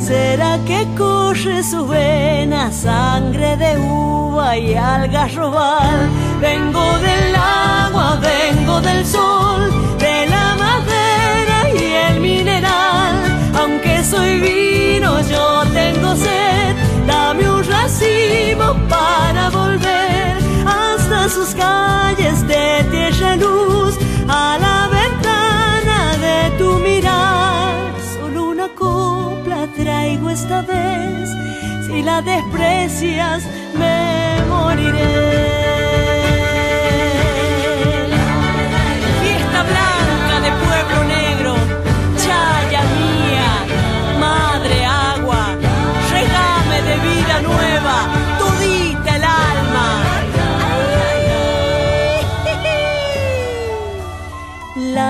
[0.00, 6.31] ¿Será que corre su vena sangre de uva y algarrobal?
[6.42, 13.14] Vengo del agua, vengo del sol, de la madera y el mineral.
[13.54, 16.74] Aunque soy vino, yo tengo sed.
[17.06, 20.36] Dame un racimo para volver
[20.66, 27.94] hasta sus calles de tierra luz, a la ventana de tu mirar.
[28.14, 31.30] Solo una copla traigo esta vez.
[31.86, 33.44] Si la desprecias,
[33.78, 35.51] me moriré.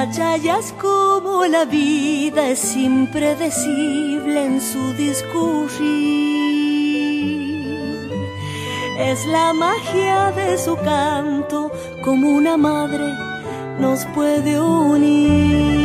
[0.04, 5.70] Es como la vida, es impredecible en su discurrir.
[8.98, 11.70] Es la magia de su canto,
[12.04, 13.14] como una madre
[13.78, 15.78] nos puede unir.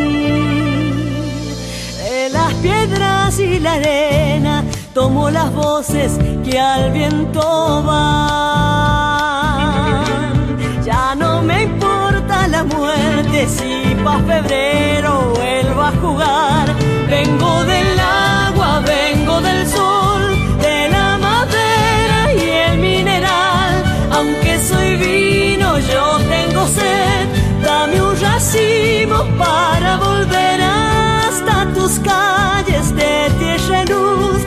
[2.04, 4.64] De las piedras y la arena
[4.96, 8.88] tomo las voces que al viento van.
[10.84, 16.66] Ya no me importa la muerte si pa' febrero vuelvo a jugar.
[17.10, 20.24] Vengo del agua, vengo del sol,
[20.66, 23.74] de la madera y el mineral.
[24.18, 27.26] Aunque soy vino, yo tengo sed.
[27.68, 34.40] Dame un racimo para volver hasta tus calles de tierra y luz,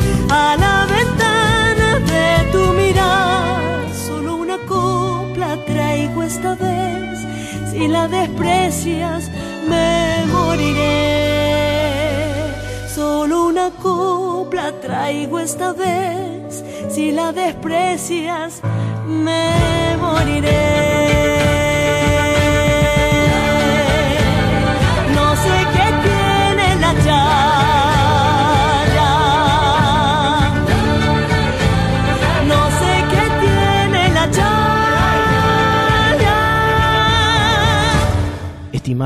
[0.43, 3.81] a la ventana de tu mirar.
[4.07, 7.19] Solo una copla traigo esta vez.
[7.71, 9.31] Si la desprecias,
[9.71, 10.91] me moriré.
[12.95, 16.64] Solo una copla traigo esta vez.
[16.95, 18.61] Si la desprecias,
[19.07, 20.66] me moriré.
[25.16, 27.60] No sé qué tiene la chaya.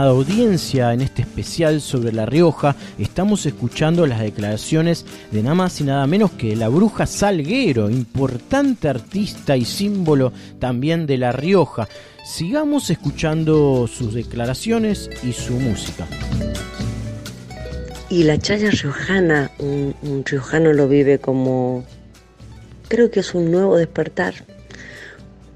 [0.02, 5.84] Audiencia, en este especial sobre La Rioja estamos escuchando las declaraciones de nada más y
[5.84, 11.88] nada menos que la bruja Salguero, importante artista y símbolo también de La Rioja.
[12.24, 16.06] Sigamos escuchando sus declaraciones y su música.
[18.10, 21.84] Y la chaya riojana, un, riojano lo vive como,
[22.88, 24.34] creo que es un nuevo despertar,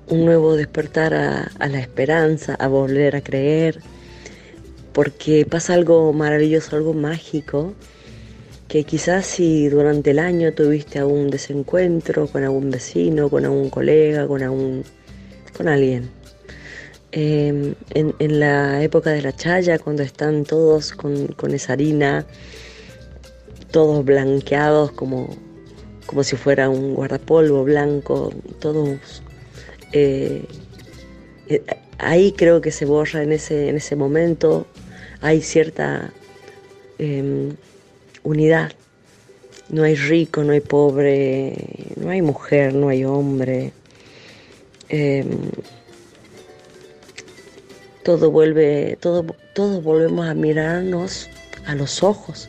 [0.06, 3.80] un nuevo despertar a la esperanza, a volver a creer,
[4.98, 7.72] porque pasa algo maravilloso, algo mágico,
[8.66, 14.26] que quizás si durante el año tuviste algún desencuentro con algún vecino, con algún colega,
[14.26, 14.82] con, algún,
[15.56, 16.10] con alguien,
[17.12, 22.26] eh, en, la época de la chaya, cuando están todos con, con esa harina,
[23.70, 25.28] todos blanqueados como,
[26.06, 29.22] como si fuera un guardapolvo blanco, todos...
[29.92, 30.44] Eh,
[31.48, 31.62] eh,
[31.98, 34.66] ahí creo que se borra en ese, en ese momento,
[35.20, 36.12] hay cierta
[36.98, 37.52] eh,
[38.22, 38.72] unidad.
[39.68, 41.54] No hay rico, no hay pobre,
[41.96, 43.72] no hay mujer, no hay hombre.
[44.88, 45.26] Eh,
[48.02, 51.28] todo vuelve, todo, todos volvemos a mirarnos
[51.66, 52.48] a los ojos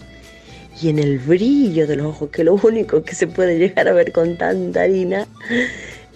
[0.82, 3.88] y en el brillo de los ojos, que es lo único que se puede llegar
[3.88, 5.28] a ver con tanta harina,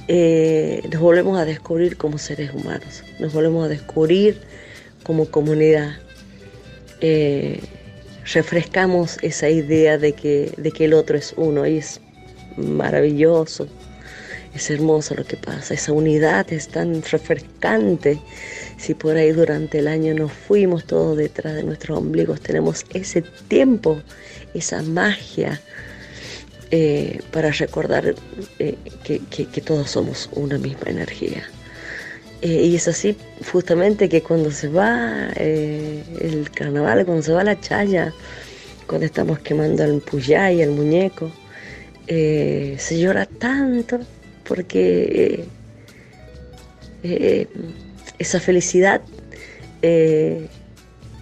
[0.07, 4.39] eh, nos volvemos a descubrir como seres humanos, nos volvemos a descubrir
[5.03, 5.97] como comunidad.
[7.05, 7.59] Eh,
[8.33, 11.99] refrescamos esa idea de que, de que el otro es uno y es
[12.55, 13.67] maravilloso,
[14.55, 18.21] es hermoso lo que pasa, esa unidad es tan refrescante.
[18.77, 23.21] Si por ahí durante el año nos fuimos todos detrás de nuestros ombligos, tenemos ese
[23.49, 24.01] tiempo,
[24.53, 25.59] esa magia
[26.71, 28.15] eh, para recordar
[28.59, 31.43] eh, que, que, que, todos somos una misma energía.
[32.45, 33.15] Eh, y es así
[33.53, 38.13] justamente que cuando se va eh, el carnaval, cuando se va la chaya,
[38.85, 40.03] cuando estamos quemando al
[40.53, 41.31] y al muñeco,
[42.07, 43.99] eh, se llora tanto
[44.43, 45.45] porque
[48.19, 49.01] esa felicidad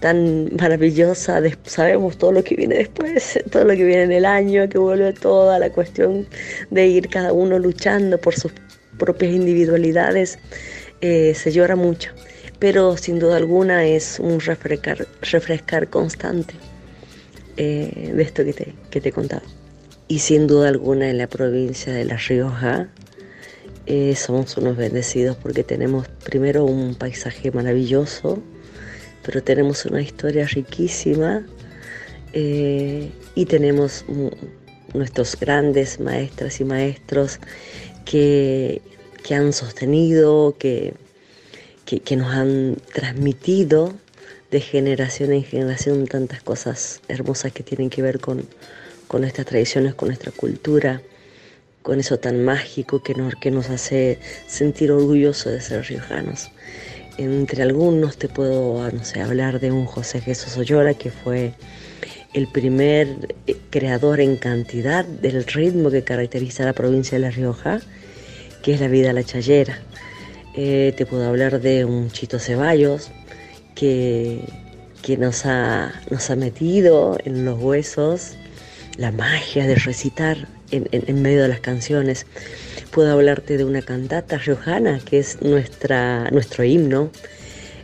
[0.00, 4.68] tan maravillosa, sabemos todo lo que viene después, todo lo que viene en el año,
[4.68, 6.26] que vuelve toda la cuestión
[6.70, 8.52] de ir cada uno luchando por sus
[8.98, 10.38] propias individualidades,
[11.02, 12.12] eh, se llora mucho,
[12.58, 16.54] pero sin duda alguna es un refrescar, constante
[17.58, 19.42] eh, de esto que te, que te he contado.
[20.08, 22.88] Y sin duda alguna en la provincia de La Rioja
[23.86, 28.40] eh, somos unos bendecidos porque tenemos primero un paisaje maravilloso,
[29.24, 31.44] pero tenemos una historia riquísima
[32.32, 34.04] eh, y tenemos
[34.94, 37.40] nuestros grandes maestras y maestros
[38.04, 38.82] que,
[39.22, 40.94] que han sostenido, que,
[41.84, 43.92] que, nos han transmitido
[44.50, 48.46] de generación en generación tantas cosas hermosas que tienen que ver con,
[49.08, 51.02] con nuestras tradiciones, con nuestra cultura,
[51.82, 56.50] con eso tan mágico que nos, que nos hace sentir orgullosos de ser riojanos.
[57.18, 61.52] Entre algunos te puedo, no sé, hablar de un José Jesús Oyola que fue
[62.32, 67.30] el primer eh, creador en cantidad del ritmo que caracteriza a la provincia de La
[67.30, 67.80] Rioja,
[68.62, 69.78] que es la vida a la chayera.
[70.54, 73.10] Eh, te puedo hablar de un Chito Ceballos
[73.74, 74.44] que,
[75.02, 78.36] que nos, ha, nos ha metido en los huesos
[78.96, 82.26] la magia de recitar en, en, medio de las canciones.
[82.90, 87.10] Puedo hablarte de una cantata riojana que es nuestra, nuestro himno,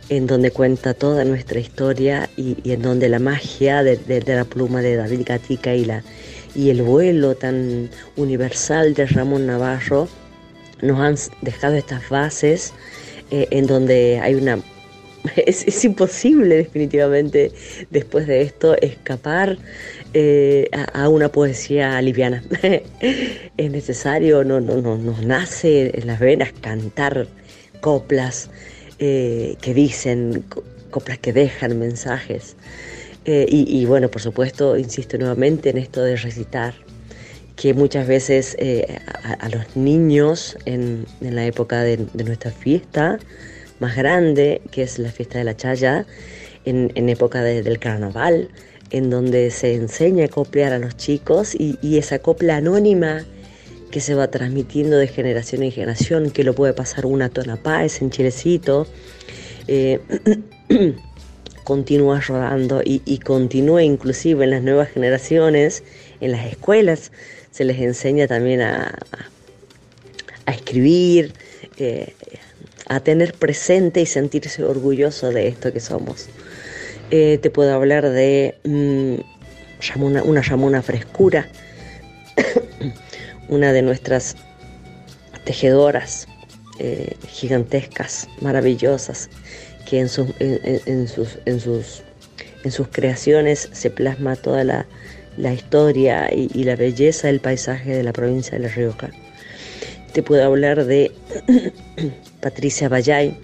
[0.09, 4.95] en donde cuenta toda nuestra historia y, en donde la magia de, la pluma de
[4.95, 6.03] David Gatica y, la,
[6.55, 10.07] y el vuelo tan universal de Ramón Navarro
[10.81, 12.73] nos han dejado estas bases
[13.31, 14.59] eh, en donde hay una...
[15.35, 17.51] Es, imposible definitivamente
[17.89, 19.57] después de esto escapar
[20.13, 22.41] eh, a, una poesía liviana.
[23.01, 27.27] es necesario, no, no, no, nos nace en las venas cantar
[27.81, 28.49] coplas
[28.99, 30.45] eh, que dicen,
[30.89, 32.55] coplas que dejan mensajes.
[33.25, 36.73] Y, bueno, por supuesto, insisto nuevamente en esto de recitar,
[37.59, 43.19] que muchas veces eh, a, los niños en, en la época de, nuestra fiesta
[43.81, 46.05] más grande, que es la fiesta de la Chaya,
[46.63, 48.47] en, en época de, del carnaval,
[48.91, 53.25] en donde se enseña a coplear a los chicos y, y, esa copla anónima
[53.91, 58.01] que se va transmitiendo de generación en generación, que lo puede pasar una tona páez
[58.01, 58.87] en Chilecito,
[59.67, 59.99] eh,
[61.65, 65.83] continúa rodando y, y, continúa inclusive en las nuevas generaciones,
[66.21, 67.11] en las escuelas,
[67.59, 68.97] se les enseña también a,
[70.45, 71.33] a escribir,
[72.87, 76.29] a tener presente y sentirse orgulloso de esto que somos.
[77.11, 81.49] Eh, te puedo hablar de una Yamuna Frescura,
[83.49, 84.37] una de nuestras
[85.43, 86.29] tejedoras
[86.79, 89.29] eh, gigantescas, maravillosas,
[89.85, 92.03] que en sus, en sus, en, sus,
[92.63, 94.85] en sus creaciones se plasma toda la,
[95.39, 99.09] la historia y, la belleza del paisaje de la provincia de La Rioja.
[100.11, 101.11] Te puedo hablar de
[102.41, 103.37] Patricia Bayay,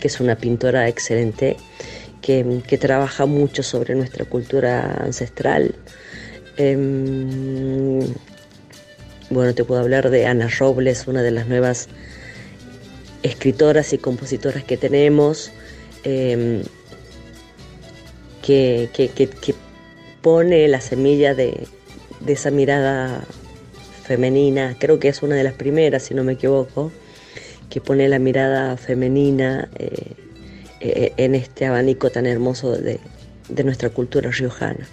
[0.00, 1.56] que es una pintora excelente,
[2.20, 5.74] que, que trabaja mucho sobre nuestra cultura ancestral.
[6.56, 8.00] Em,
[9.30, 11.88] bueno, te puedo hablar de Ana Robles, una de las nuevas
[13.22, 15.52] escritoras y compositoras que tenemos,
[16.02, 16.62] em,
[18.42, 19.54] que- que- que
[20.24, 21.68] pone la semilla de,
[22.26, 23.24] esa mirada
[24.04, 26.90] femenina, creo que es una de las primeras, si no me equivoco,
[27.68, 30.14] que pone la mirada femenina eh,
[30.80, 33.00] eh, en este abanico tan hermoso de,
[33.50, 34.88] de nuestra cultura riojana.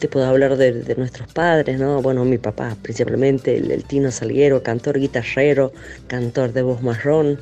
[0.00, 2.02] Te puedo hablar de, nuestros padres, ¿no?
[2.02, 5.72] Bueno, mi papá principalmente, el, Tino Salguero, cantor guitarrero,
[6.08, 7.38] cantor de voz marrón.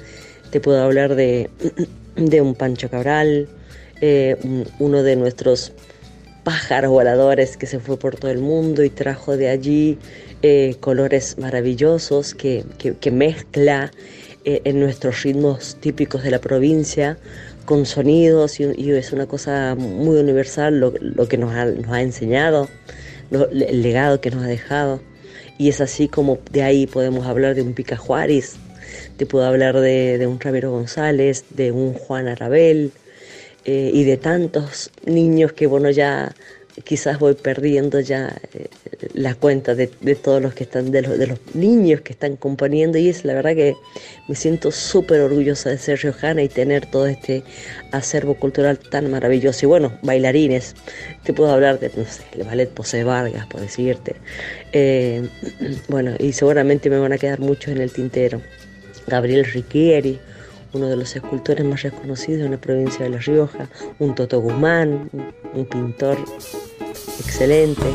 [0.51, 1.49] Te puedo hablar de,
[2.17, 3.49] de un Pancho Cabral,
[4.03, 5.73] eh, un- uno de nuestros
[6.47, 9.99] pájaros voladores que se fue por todo el mundo y trajo de allí
[10.43, 13.91] eh, colores maravillosos que, que- mezcla
[14.45, 17.19] eh, en nuestros ritmos típicos de la provincia
[17.65, 22.01] con sonidos y, es una cosa muy universal lo, lo que nos ha, nos ha
[22.01, 22.69] enseñado,
[23.33, 25.01] el legado que nos ha dejado.
[25.59, 28.55] Y es así como de ahí podemos hablar de un Pica Juárez,
[29.17, 32.93] te puedo hablar de, de un Ramiro González, de un Juan Arabel,
[33.67, 36.33] eh, y de tantos niños que bueno ya
[36.85, 38.69] quizás voy perdiendo ya eh,
[39.15, 42.37] la cuenta de, de todos los que están de los, de los niños que están
[42.37, 42.99] componiendo.
[42.99, 43.75] Y es la verdad que
[44.29, 47.43] me siento súper orgullosa de ser riojana y tener todo este
[47.93, 49.67] acervo cultural tan maravilloso.
[49.67, 50.75] Y bueno bailarines
[51.25, 54.17] te puedo hablar de no sé el ballet José Vargas por decirte.
[54.73, 55.29] Eh,
[55.89, 58.41] bueno y seguramente me van a quedar muchos en el tintero.
[59.07, 60.19] Gabriel Riquieri
[60.77, 63.69] uno de los escultores más reconocidos en la provincia de La Rioja,
[63.99, 66.19] un Toto Guzmán, un, un pintor
[67.19, 67.87] excelente.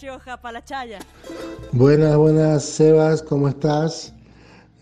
[0.00, 0.98] Rioja, para la Chaya.
[1.72, 4.12] Buenas, buenas, Sebas, ¿cómo estás?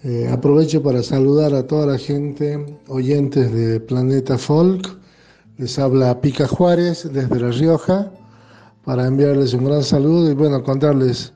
[0.03, 4.99] Eh, aprovecho para saludar a toda la gente, oyentes de Planeta Folk.
[5.57, 8.11] Les habla Pica Juárez desde La Rioja
[8.85, 11.33] para enviarles un gran saludo y bueno, contarles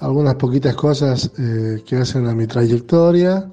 [0.00, 3.48] algunas poquitas cosas eh, que hacen a mi trayectoria.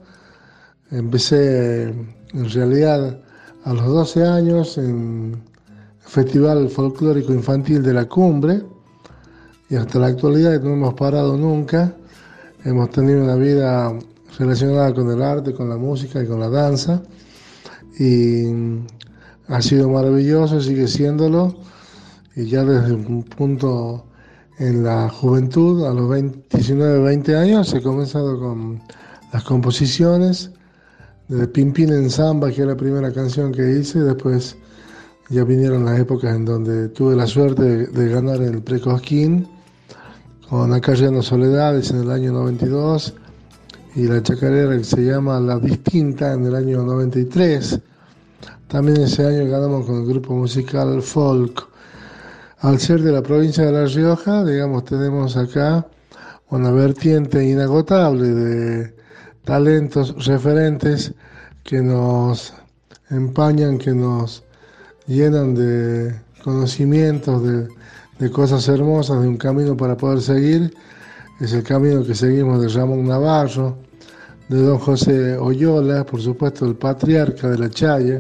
[0.90, 3.20] Empecé en realidad
[3.66, 8.64] a los 12 años en el Festival Folclórico Infantil de la Cumbre
[9.70, 11.96] y hasta la actualidad no hemos parado nunca.
[12.64, 13.94] Hemos tenido una vida
[14.38, 17.02] relacionada con el arte, con la música y con la danza.
[18.00, 18.46] Y
[19.48, 21.56] ha sido maravilloso, sigue siéndolo.
[22.36, 24.06] Y ya desde un punto
[24.60, 28.82] en la juventud, a los 20, 19, 20 años, he comenzado con
[29.32, 30.52] las composiciones.
[31.30, 34.58] De Pimpín en Samba, que es la primera canción que hice, después
[35.30, 39.48] ya vinieron las épocas en donde tuve la suerte de, de ganar el Precosquín
[40.54, 43.16] con Acallando Soledades en el año 92
[43.96, 47.80] y la chacarera que se llama La Distinta en el año 93.
[48.68, 51.68] También ese año ganamos con el grupo musical Folk.
[52.60, 55.88] Al ser de la provincia de La Rioja, digamos, tenemos acá
[56.52, 58.96] una vertiente inagotable de
[59.46, 61.16] talentos referentes
[61.64, 62.54] que nos
[63.10, 64.44] empañan, que nos
[65.08, 67.83] llenan de conocimientos, de,
[68.20, 70.74] de cosas hermosas, de un camino para poder seguir.
[71.40, 73.78] Es el camino que seguimos de Ramón Navarro,
[74.50, 78.20] de don José Oyola, por supuesto el patriarca de la Chaya.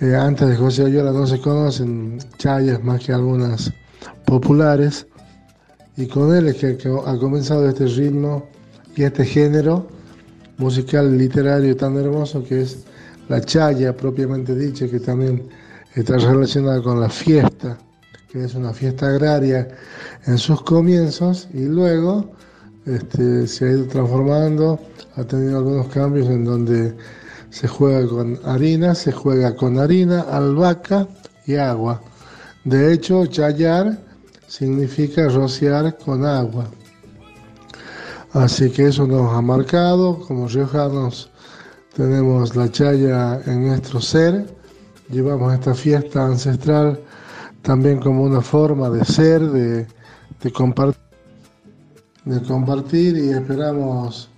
[0.00, 3.72] Eh, antes de José Oyola no se conocen chayas más que algunas
[4.26, 5.06] populares.
[5.96, 8.48] Y con él es que, ha comenzado este ritmo
[8.96, 9.86] y este género
[10.58, 12.84] musical literario tan hermoso que es
[13.28, 15.48] la chaya propiamente dicha, que también
[15.94, 17.78] está relacionada con la fiesta,
[18.34, 19.68] que es una fiesta agraria
[20.26, 22.32] en sus comienzos y luego
[22.84, 24.80] este, se ha ido transformando,
[25.14, 26.96] ha tenido algunos cambios en donde
[27.50, 31.06] se juega con harina, se juega con harina, albahaca
[31.46, 32.02] y agua.
[32.64, 34.00] De hecho, chayar
[34.48, 36.66] significa rociar con agua.
[38.32, 41.30] Así que eso nos ha marcado, como riojanos
[41.94, 44.44] tenemos la chaya en nuestro ser,
[45.08, 46.98] llevamos esta fiesta ancestral
[47.64, 49.86] también como una forma de ser, de,
[50.42, 51.00] de, compartir,
[52.26, 54.28] de compartir y esperamos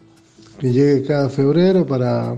[0.59, 2.37] que llegue cada febrero para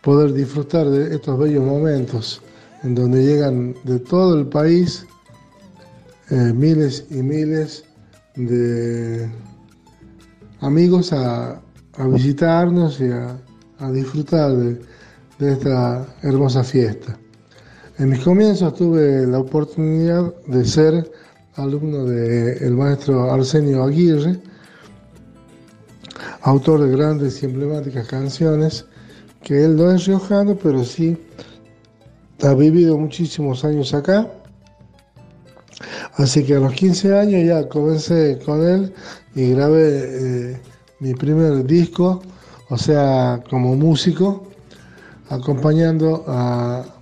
[0.00, 2.40] poder disfrutar de estos bellos momentos
[2.84, 5.06] en donde llegan de todo el país
[6.30, 7.84] eh, miles y miles
[8.36, 9.28] de
[10.60, 11.60] amigos a,
[11.98, 13.36] a visitarnos y a,
[13.80, 14.80] a disfrutar de,
[15.40, 17.18] de, esta hermosa fiesta.
[18.00, 21.12] En mis comienzos tuve la oportunidad de ser
[21.56, 24.40] alumno del maestro Arsenio Aguirre,
[26.40, 28.86] autor de grandes y emblemáticas canciones,
[29.42, 31.14] que él no es riojano, pero sí
[32.42, 34.26] ha vivido muchísimos años acá.
[36.14, 38.94] Así que a los 15 años ya comencé con él
[39.34, 40.60] y grabé eh,
[41.00, 42.22] mi primer disco,
[42.70, 44.46] o sea, como músico,
[45.28, 46.96] acompañando a,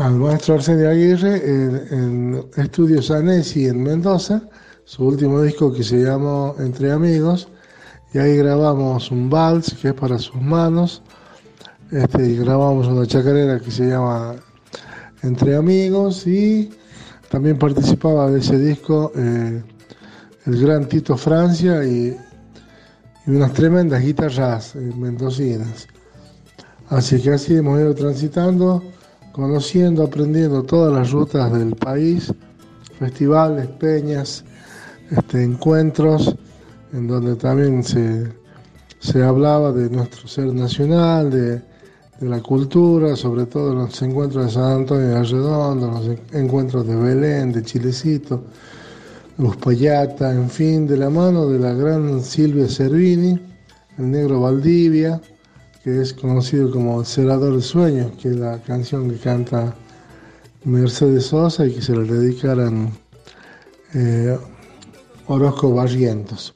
[0.00, 4.42] al maestro Arsenio Aguirre en, en Estudios Anesi en Mendoza,
[4.84, 7.48] su último disco que se llamó Entre Amigos,
[8.14, 11.02] y ahí grabamos un vals que es para sus manos,
[11.90, 14.36] este, y grabamos una chacarera que se llama
[15.22, 16.70] Entre Amigos y
[17.28, 19.62] también participaba de ese disco eh,
[20.46, 22.16] el gran Tito Francia y,
[23.26, 25.86] unas tremendas guitarras eh, mendocinas.
[26.88, 28.82] Así que así hemos ido transitando,
[29.32, 32.32] conociendo, aprendiendo todas las rutas del país,
[32.98, 34.44] festivales, peñas,
[35.10, 36.34] este, encuentros,
[36.92, 38.32] en donde también se,
[38.98, 41.62] se hablaba de nuestro ser nacional, de,
[42.20, 46.96] de la cultura, sobre todo los encuentros de San Antonio de Arredondo, los encuentros de
[46.96, 48.42] Belén, de Chilecito,
[49.38, 53.40] Uspallata, en fin, de la mano de la gran Silvia Cervini,
[53.96, 55.20] el negro Valdivia,
[55.82, 59.74] que es conocido como Cerador de Sueños, que es la canción que canta
[60.64, 62.92] Mercedes Sosa y que se la dedicaran
[63.94, 64.38] eh,
[65.26, 66.54] Orozco Barrientos.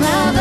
[0.00, 0.33] wanna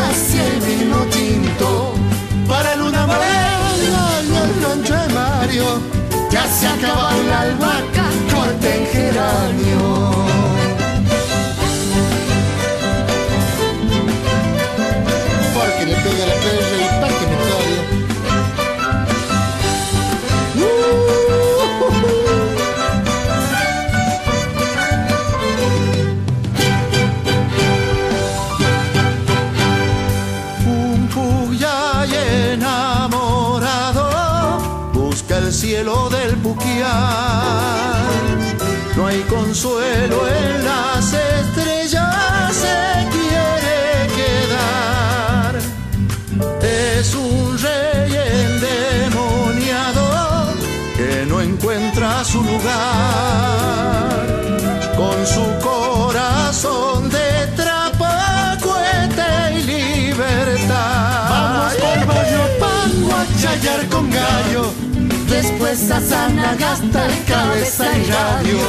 [65.74, 68.60] Después a Sanagasta, cabeza y radio.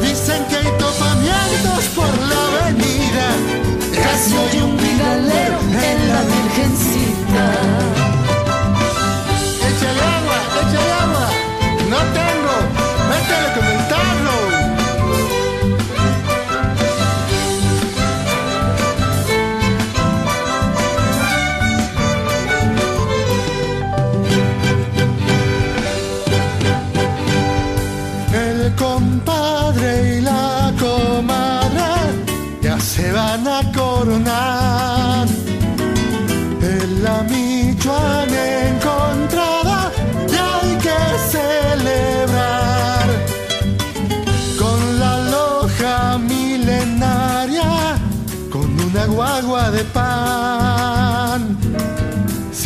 [0.00, 3.28] Dicen que hay topamientos por la avenida.
[3.94, 8.01] Casi oye un vidalero en la Virgencita.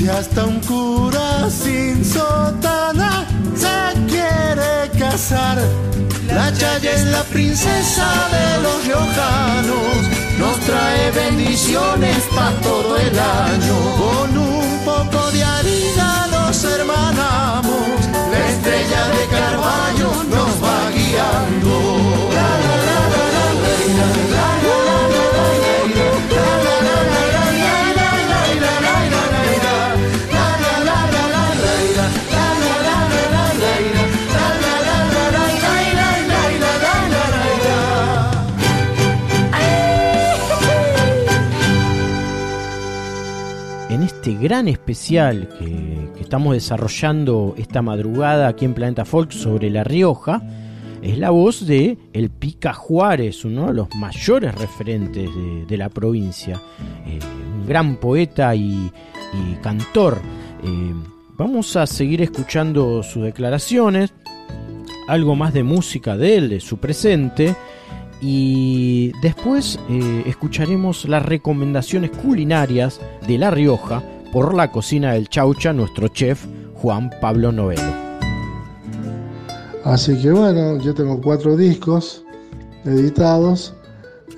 [0.07, 3.27] Si hasta un cura sin sotana
[3.57, 5.59] se quiere casar,
[6.29, 9.99] la Chaya es la princesa de los riojanos,
[10.39, 13.75] nos trae bendiciones para todo el año.
[13.99, 17.89] Con un poco de harina nos hermanamos,
[18.31, 22.36] la estrella de Carballo nos va guiando.
[44.39, 50.43] Gran especial que, estamos desarrollando esta madrugada aquí en Planeta Folk sobre La Rioja,
[51.03, 55.31] es la voz de El Pica Juárez, uno de los mayores referentes
[55.69, 56.61] de, la provincia,
[57.07, 57.19] eh,
[57.61, 58.91] un gran poeta y,
[59.33, 60.19] y cantor.
[60.65, 60.95] Eh,
[61.37, 64.15] vamos a seguir escuchando sus declaraciones,
[65.07, 67.55] algo más de música de él, de su presente,
[68.21, 74.03] y después eh, escucharemos las recomendaciones culinarias de La Rioja
[74.37, 77.91] por la cocina del Chaucha, nuestro chef Juan Pablo Novelo.
[79.83, 82.23] Así que bueno, yo tengo cuatro discos
[82.85, 83.73] editados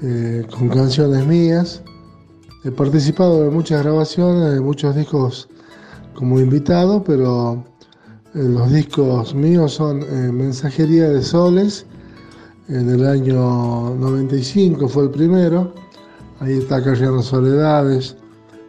[0.01, 1.83] eh, con canciones mías.
[2.65, 5.49] He participado en muchas grabaciones, de muchos discos
[6.15, 7.65] como invitado, pero
[8.37, 11.87] eh, los discos míos son eh, Mensajería de Soles,
[12.69, 15.75] en el año 95 fue el primero.
[16.39, 18.17] Ahí está Carriando Soledades,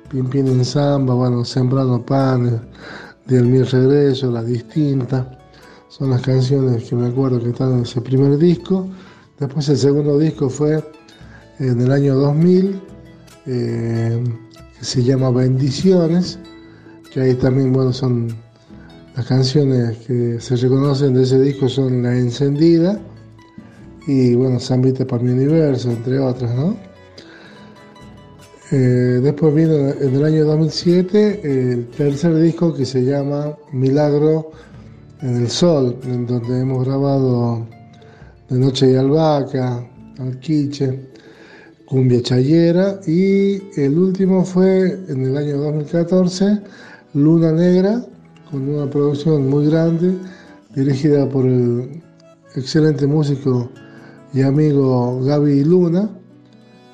[0.10, 2.60] Pimpín en Samba, bueno, Sembrando Panes,
[3.28, 5.26] Del Mi Regreso, Las Distintas.
[5.88, 8.88] Son las canciones que me acuerdo que están en ese primer disco.
[9.40, 10.84] Después el segundo disco fue
[11.60, 12.82] en el año 2000,
[13.46, 14.24] eh,
[14.78, 16.40] que se llama Bendiciones,
[17.14, 18.36] que ahí también, bueno, son
[19.16, 23.00] las canciones que se reconocen de ese disco son La Encendida
[24.08, 26.89] y, bueno, Zambita para mi universo, entre otras, ¿no?
[28.72, 34.52] Eh, después vino en el año 2007 el tercer disco que se llama Milagro
[35.22, 37.66] en el Sol, en donde hemos grabado
[38.48, 39.84] De Noche y Albahaca,
[40.20, 41.00] Alquiche,
[41.88, 46.62] cumbia chayera y el último fue en el año 2014,
[47.16, 48.06] Luna Negra,
[48.52, 50.14] con una producción muy grande
[50.76, 52.04] dirigida por el
[52.56, 53.68] excelente músico
[54.32, 56.19] y amigo Gaby Luna,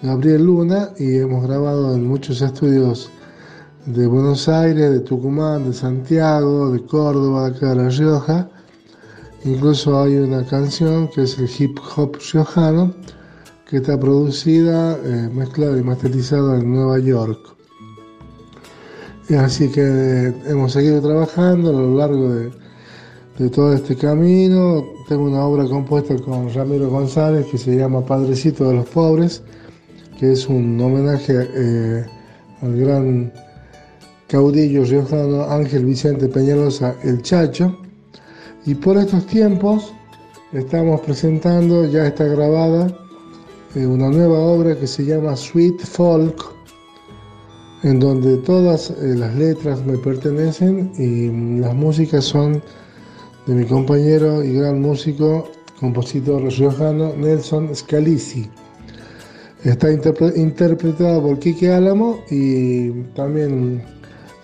[0.06, 3.10] Gabriel Luna, y hemos grabado en muchos estudios
[3.88, 8.48] de Buenos Aires, de Tucumán, de Santiago, de Córdoba, de acá de La Rioja.
[9.46, 12.94] Incluso hay una canción que es el hip hop riojano,
[13.68, 17.40] que está producida, eh, mezclada y masterizada en Nueva York.
[19.40, 22.30] Así que hemos seguido trabajando a lo largo
[23.40, 24.86] de todo este camino.
[25.10, 29.42] Tengo una obra compuesta con Ramiro González que se llama Padrecito de los Pobres,
[30.20, 32.06] que es un homenaje eh,
[32.62, 33.32] al gran
[34.28, 37.78] caudillo riojano Ángel Vicente Peñalosa El Chacho.
[38.66, 39.94] Y por estos tiempos
[40.54, 42.88] estamos presentando, ya está grabada,
[43.76, 46.44] eh, una nueva obra que se llama Sweet Folk,
[47.84, 52.64] en donde todas eh, las letras me pertenecen y las músicas son
[53.46, 55.48] de mi compañero y gran músico,
[55.80, 58.50] compositor riojano Nelson Scalisi.
[59.66, 63.84] Está interpre- interpretado por Quique Álamo y también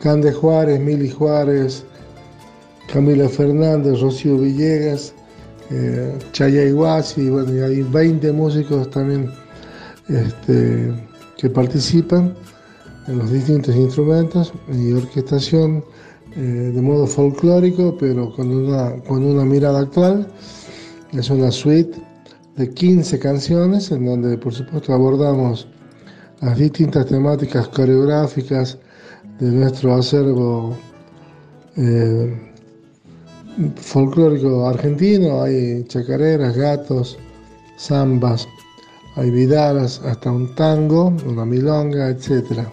[0.01, 1.83] Cande Juárez, Mili Juárez,
[2.91, 5.13] Camila Fernández, Rocío Villegas,
[5.69, 9.31] eh, Chaya Iguasi, bueno, y hay 20 músicos también
[10.09, 10.91] este,
[11.37, 12.33] que participan
[13.07, 15.83] en los distintos instrumentos y orquestación
[16.35, 20.27] eh, de modo folclórico, pero con una, con una mirada actual.
[21.13, 22.01] Es una suite
[22.57, 25.67] de 15 canciones en donde por supuesto abordamos
[26.41, 28.77] las distintas temáticas coreográficas
[29.39, 30.75] de nuestro acervo
[31.77, 32.51] eh,
[33.75, 35.43] folclórico argentino.
[35.43, 37.17] Hay chacareras, gatos,
[37.77, 38.47] zambas,
[39.15, 42.65] hay vidaras, hasta un tango, una milonga, etc.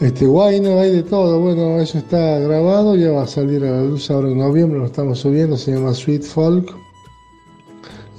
[0.00, 1.40] este guayno, hay de todo.
[1.40, 4.86] Bueno, eso está grabado, ya va a salir a la luz ahora en noviembre, lo
[4.86, 6.74] estamos subiendo, se llama Sweet Folk.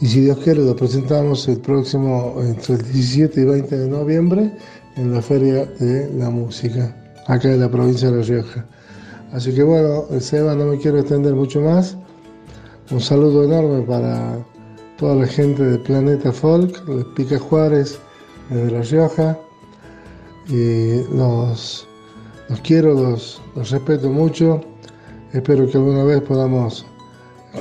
[0.01, 4.51] Y si Dios quiere, lo presentamos el próximo, entre el 17 y 20 de noviembre,
[4.95, 6.95] en la Feria de la Música,
[7.27, 8.65] acá en la provincia de La Rioja.
[9.31, 11.95] Así que bueno, Seba, no me quiero extender mucho más.
[12.91, 14.37] Un saludo enorme para
[14.97, 17.99] toda la gente de Planeta Folk, de Pica Juárez,
[18.49, 19.37] desde La Rioja.
[20.49, 21.87] Y los,
[22.49, 24.61] los quiero, los, los respeto mucho.
[25.33, 26.85] Espero que alguna vez podamos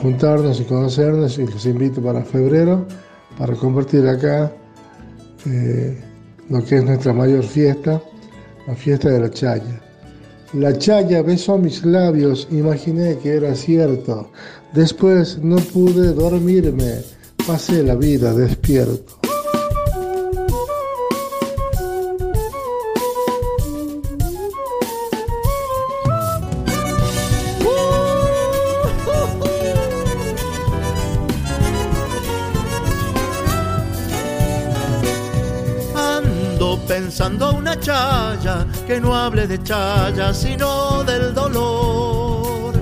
[0.02, 2.86] juntarnos y conocernos y los invito para febrero
[3.38, 4.52] para compartir acá
[5.46, 5.96] eh,
[6.50, 8.02] lo que es nuestra mayor fiesta,
[8.66, 9.80] la fiesta de la Chaya.
[10.54, 14.30] La Chaya besó mis labios, imaginé que era cierto.
[14.72, 17.02] Después no pude dormirme,
[17.46, 19.17] pasé la vida despierto.
[40.32, 42.72] Sino del dolor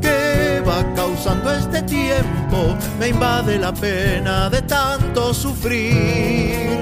[0.00, 2.76] que va causando este tiempo.
[2.98, 6.80] Me invade la pena de tanto sufrir.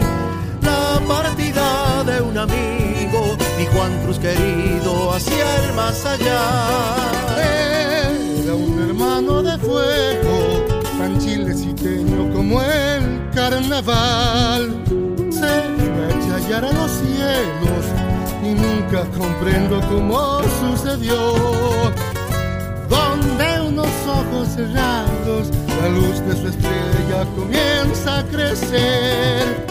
[0.63, 6.41] La partida de un amigo, mi Juan Cruz querido, hacia el más allá.
[8.43, 10.65] Era un hermano de fuego,
[10.97, 14.83] tan chileciteño como el carnaval.
[15.31, 15.51] Se
[15.87, 17.62] iba a chayar a los cielos
[18.55, 21.17] nunca comprendo cómo sucedió.
[22.89, 25.49] Donde unos ojos cerrados,
[25.81, 29.67] la luz de su estrella comienza a crecer.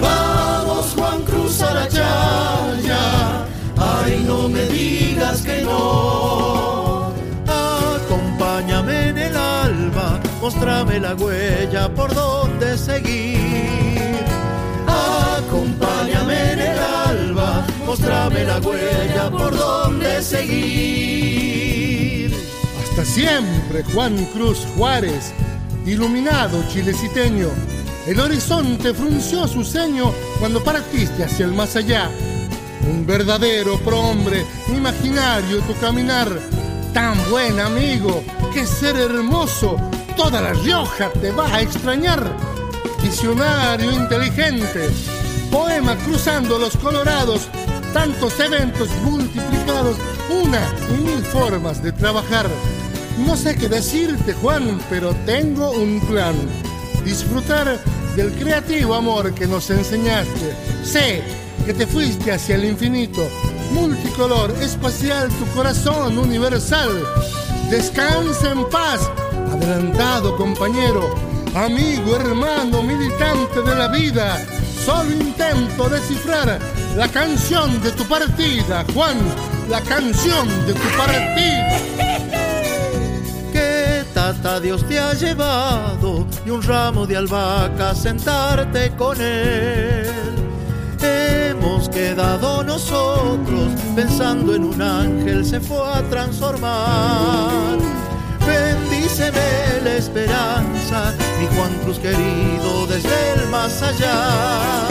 [0.00, 3.46] Vamos Juan Cruz a la chaya,
[3.76, 7.12] ay no me digas que no.
[7.46, 14.14] Acompáñame en el alba, mostrame la huella por donde seguir.
[15.38, 17.43] Acompáñame en el alba,
[17.94, 21.54] mostrame la huella por donde seguir.
[22.82, 25.32] Hasta siempre, Juan Cruz Juárez,
[25.86, 27.50] iluminado chileciteño.
[28.08, 32.10] El horizonte frunció su ceño cuando partiste hacia el más allá.
[32.90, 34.44] Un verdadero prohombre,
[34.74, 36.28] imaginario tu caminar.
[36.92, 39.76] Tan buen amigo, qué ser hermoso,
[40.16, 42.28] toda la Rioja te va a extrañar.
[43.00, 44.90] Visionario inteligente,
[45.52, 47.48] poema cruzando los colorados,
[47.94, 49.96] tantos eventos multiplicados,
[50.28, 50.60] una
[50.90, 52.46] y mil formas de trabajar.
[53.24, 56.34] No sé qué decirte, Juan, pero tengo un plan.
[57.04, 57.78] Disfrutar
[58.16, 60.56] del creativo amor que nos enseñaste.
[60.82, 61.22] Sé
[61.64, 63.28] que te fuiste hacia el infinito,
[63.72, 66.90] multicolor, espacial, tu corazón universal.
[67.70, 69.08] Descansa en paz,
[69.52, 71.14] adelantado compañero,
[71.54, 74.44] amigo, hermano, militante de la vida.
[74.84, 76.58] Solo intento descifrar
[76.94, 79.16] la canción de tu partida, Juan,
[79.70, 81.78] la canción de tu partida.
[83.52, 90.10] Que tata Dios te ha llevado y un ramo de albahaca sentarte con él.
[91.00, 98.03] Hemos quedado nosotros pensando en un ángel, se fue a transformar.
[98.46, 104.88] Bendíceme la esperanza, mi Juan Cruz querido, desde el más allá.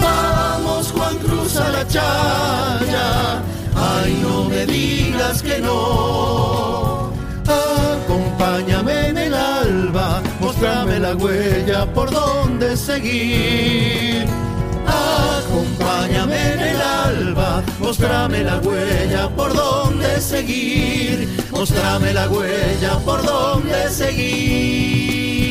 [0.00, 3.42] Vamos Juan Cruz a la chaya,
[3.74, 7.12] ay no me digas que no.
[8.04, 14.35] Acompáñame en el alba, mostrame la huella por donde seguir.
[15.86, 21.28] Acompáñame en el alba, mostrame la huella por donde seguir.
[21.52, 25.46] Mostrame la huella por donde seguir.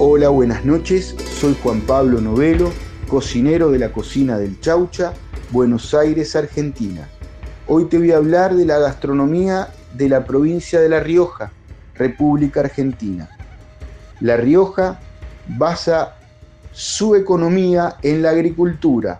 [0.00, 1.14] Hola, buenas noches.
[1.40, 2.72] Soy Juan Pablo Novelo,
[3.06, 5.12] cocinero de la cocina del Chaucha,
[5.52, 7.08] Buenos Aires, Argentina.
[7.68, 11.52] Hoy te voy a hablar de la gastronomía de la provincia de La Rioja,
[11.94, 13.28] República Argentina.
[14.20, 15.00] La Rioja
[15.48, 16.16] basa
[16.72, 19.18] su economía en la agricultura,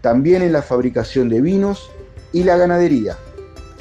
[0.00, 1.90] también en la fabricación de vinos
[2.32, 3.16] y la ganadería.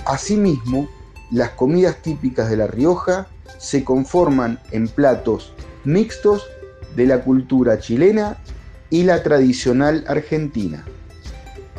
[0.06, 0.88] Asimismo,
[1.32, 3.28] las comidas típicas de La Rioja
[3.58, 5.54] se conforman en platos
[5.84, 6.48] mixtos
[6.96, 8.38] de la cultura chilena
[8.90, 10.84] y la tradicional argentina.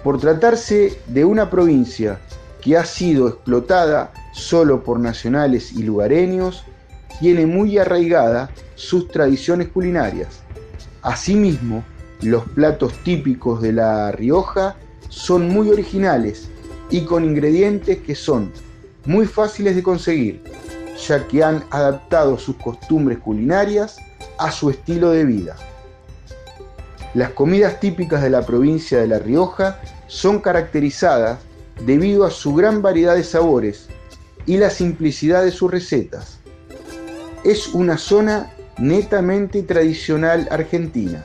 [0.05, 2.19] Por tratarse de una provincia
[2.61, 6.65] que ha sido explotada solo por nacionales y lugareños,
[7.19, 10.41] tiene muy arraigada sus tradiciones culinarias.
[11.03, 11.85] Asimismo,
[12.23, 14.77] los platos típicos de La Rioja
[15.09, 16.49] son muy originales
[16.91, 18.53] y con ingredientes que son
[19.05, 20.43] muy fáciles de conseguir,
[21.07, 23.97] ya que han adaptado sus costumbres culinarias
[24.39, 25.57] a su estilo de vida.
[27.15, 31.39] Las comidas típicas de la provincia de La Rioja son caracterizadas
[31.87, 33.89] debido a su gran variedad de sabores
[34.47, 36.39] y la simplicidad de sus recetas.
[37.45, 41.25] Es una zona netamente tradicional argentina.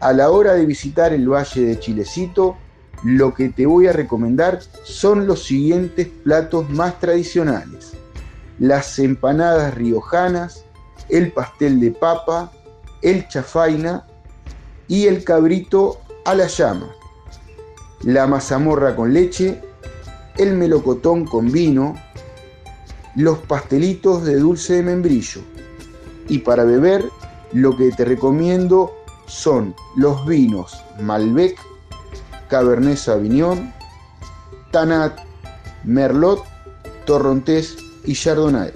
[0.00, 2.56] A la hora de visitar el Valle de Chilecito,
[3.04, 7.92] lo que te voy a recomendar son los siguientes platos más tradicionales.
[8.58, 10.64] Las empanadas riojanas,
[11.08, 12.52] el pastel de papa,
[13.02, 14.06] el chafaina
[14.86, 16.94] y el cabrito a la llama,
[18.04, 19.60] la mazamorra con leche,
[20.36, 21.94] el melocotón con vino,
[23.16, 25.42] los pastelitos de dulce de membrillo.
[26.28, 27.04] Y para beber,
[27.52, 28.92] lo que te recomiendo
[29.26, 31.58] son los vinos Malbec,
[32.48, 33.72] Cabernet Sauvignon,
[34.70, 35.18] Tanat,
[35.84, 36.42] Merlot,
[37.04, 38.72] Torrontés y Chardonnay.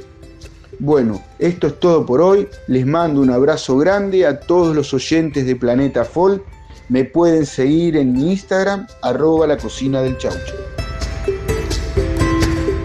[0.78, 2.48] Bueno, esto es todo por hoy.
[2.69, 6.43] Les mando un abrazo grande a todos los oyentes de Planeta Folk.
[6.88, 10.54] Me pueden seguir en mi Instagram, arroba la cocina del chaucho.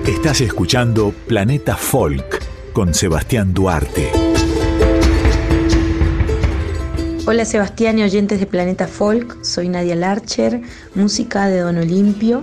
[0.07, 2.41] Estás escuchando Planeta Folk
[2.73, 4.11] con Sebastián Duarte.
[7.27, 10.61] Hola Sebastián y oyentes de Planeta Folk, soy Nadia Larcher,
[10.95, 12.41] música de Don Olimpio.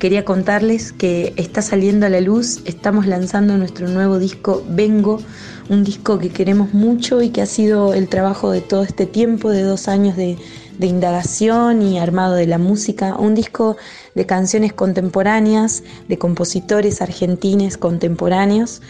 [0.00, 5.22] Quería contarles que está saliendo a la luz, estamos lanzando nuestro nuevo disco Vengo,
[5.68, 9.50] un disco que queremos mucho y que ha sido el trabajo de todo este tiempo,
[9.50, 10.36] de dos años de,
[10.78, 13.76] de indagación y armado de la música, un disco
[14.14, 18.82] de canciones contemporáneas, de compositores argentines contemporáneos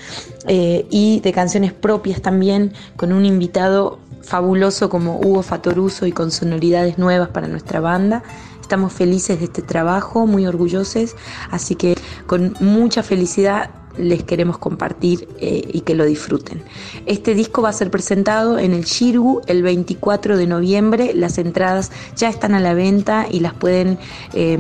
[0.47, 6.31] eh, y de canciones propias también, con un invitado fabuloso como Hugo Fatoruso y con
[6.31, 8.23] sonoridades nuevas para nuestra banda.
[8.61, 11.15] Estamos felices de este trabajo, muy orgullosos,
[11.51, 11.97] así que
[12.27, 16.63] con mucha felicidad les queremos compartir eh, y que lo disfruten.
[17.07, 21.13] Este disco va a ser presentado en el Shirgu el 24 de noviembre.
[21.15, 23.99] Las entradas ya están a la venta y las pueden
[24.35, 24.59] eh,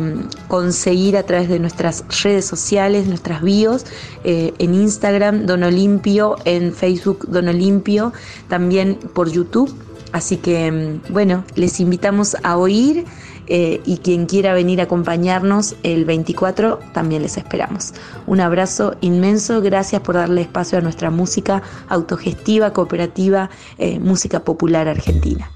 [0.48, 3.86] conseguir a través de nuestras redes sociales, nuestras bios,
[4.24, 8.12] eh, en Instagram Don Olimpio, en Facebook Don Olimpio,
[8.48, 9.74] también por YouTube.
[10.12, 13.04] Así que, mm, bueno, les invitamos a oír.
[13.48, 17.94] Eh, y quien quiera venir a acompañarnos el 24 también les esperamos.
[18.27, 24.89] Un abrazo inmenso, gracias por darle espacio a nuestra música autogestiva, cooperativa, eh, música popular
[24.89, 25.51] argentina.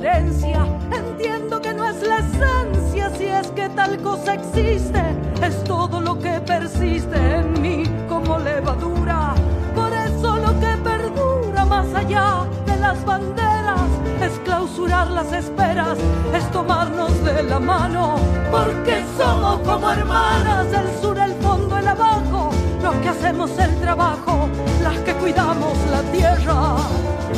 [0.00, 5.02] Entiendo que no es la esencia si es que tal cosa existe.
[5.42, 9.34] Es todo lo que persiste en mí como levadura.
[9.74, 13.90] Por eso lo que perdura más allá de las banderas
[14.22, 15.98] es clausurar las esperas,
[16.32, 18.20] es tomarnos de la mano.
[18.52, 22.50] Porque somos como hermanas, el sur, el fondo, el abajo.
[22.84, 24.48] Los que hacemos el trabajo,
[24.80, 26.76] las que cuidamos la tierra.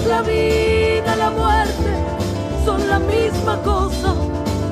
[0.07, 2.20] La vida, la muerte
[2.65, 4.15] son la misma cosa,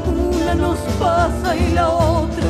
[0.07, 2.47] una nos pasa y la otra.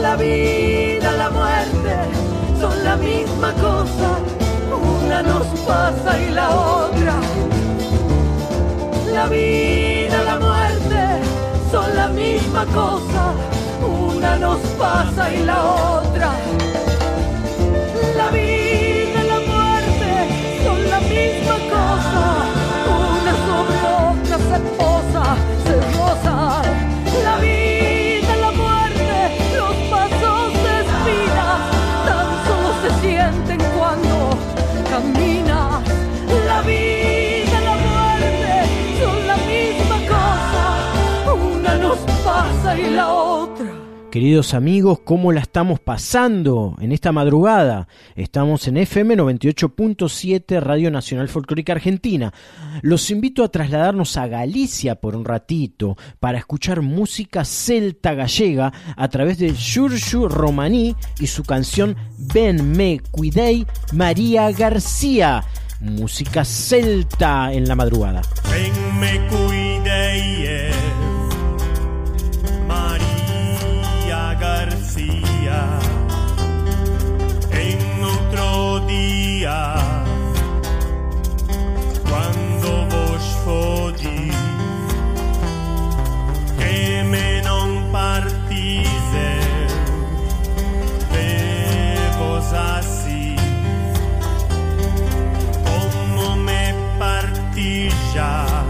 [0.00, 1.94] La vida, la muerte
[2.60, 4.10] son la misma cosa,
[5.04, 7.14] una nos pasa y la otra.
[9.12, 11.00] La vida, la muerte
[11.70, 13.32] son la misma cosa,
[13.82, 16.57] una nos pasa y la otra.
[44.10, 47.88] Queridos amigos, ¿cómo la estamos pasando en esta madrugada?
[48.16, 52.32] Estamos en FM 98.7 Radio Nacional Folclórica Argentina.
[52.80, 59.08] Los invito a trasladarnos a Galicia por un ratito para escuchar música celta gallega a
[59.08, 65.44] través de Xurxu Romaní y su canción Ben me cuidei María García.
[65.80, 68.22] Música celta en la madrugada.
[68.50, 69.67] Ben me
[98.18, 98.64] partí ya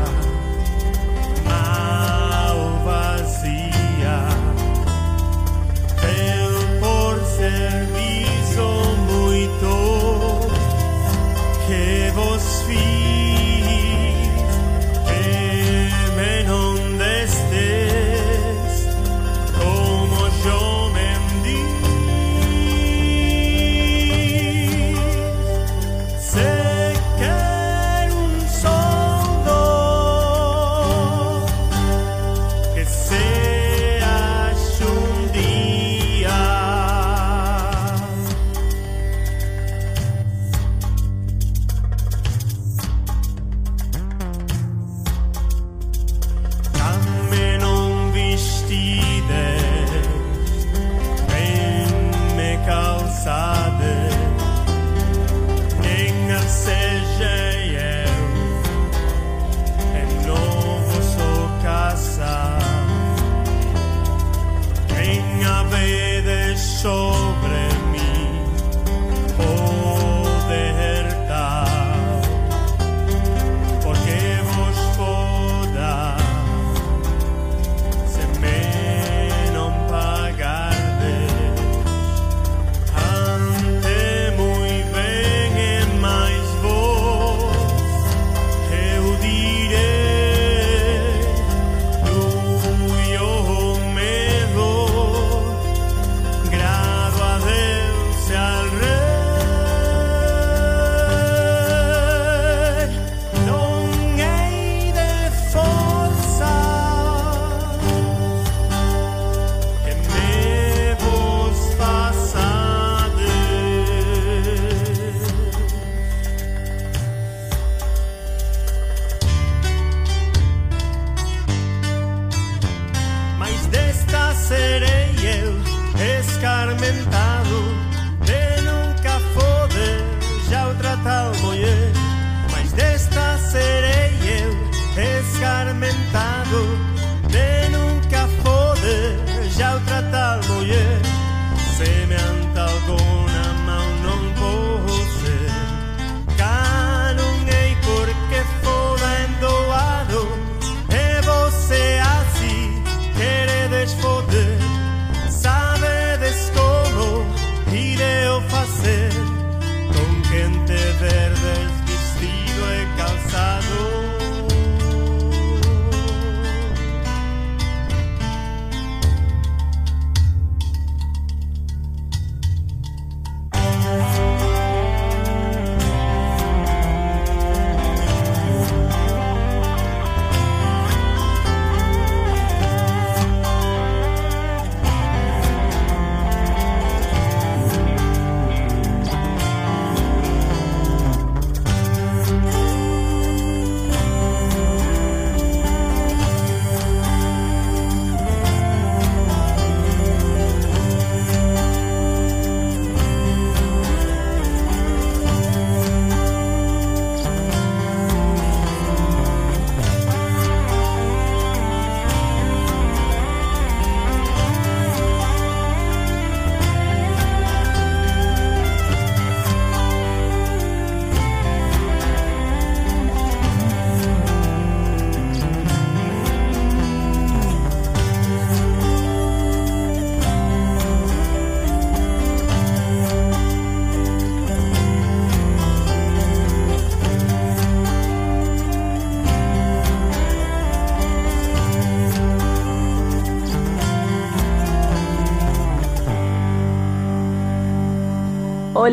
[1.45, 4.29] mao vacía
[6.03, 8.67] pero por servizo
[9.11, 9.71] muito
[11.67, 12.98] que vos fiz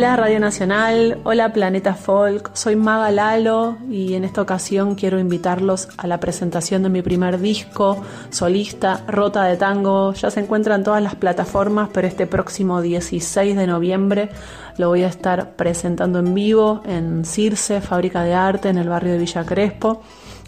[0.06, 5.88] Hola Radio Nacional, hola Planeta Folk, soy Maga Lalo y en esta ocasión quiero invitarlos
[5.98, 10.14] a la presentación de mi primer disco solista, Rota de Tango.
[10.14, 14.30] Ya se encuentra en todas las plataformas, pero este próximo 16 de noviembre
[14.78, 19.14] lo voy a estar presentando en vivo en Circe, Fábrica de Arte, en el barrio
[19.14, 20.04] de Villa Crespo,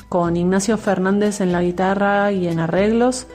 [0.08, 3.26] con Ignacio Fernández en la guitarra y en arreglos.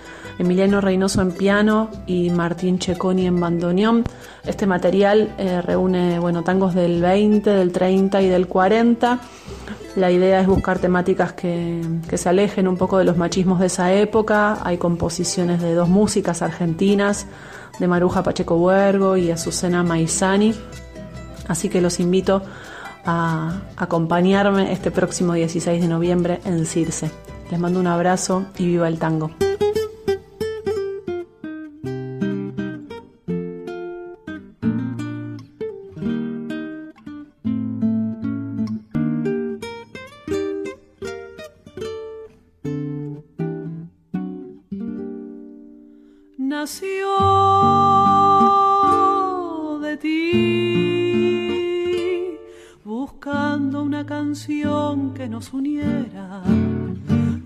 [0.43, 4.03] Emiliano Reynoso en piano y Martín Checoni en bandoneón.
[4.45, 9.21] Este material eh, reúne bueno, tangos del 20, del 30 y del 40.
[9.95, 13.67] La idea es buscar temáticas que, que se alejen un poco de los machismos de
[13.67, 14.59] esa época.
[14.65, 17.27] Hay composiciones de dos músicas argentinas,
[17.79, 20.55] de Maruja Pacheco Huergo y Azucena Maizani.
[21.47, 22.43] Así que los invito
[23.05, 27.13] a acompañarme este próximo 16 de noviembre en Circe.
[27.49, 29.31] Les mando un abrazo y viva el tango.
[55.23, 56.43] Que nos uniera.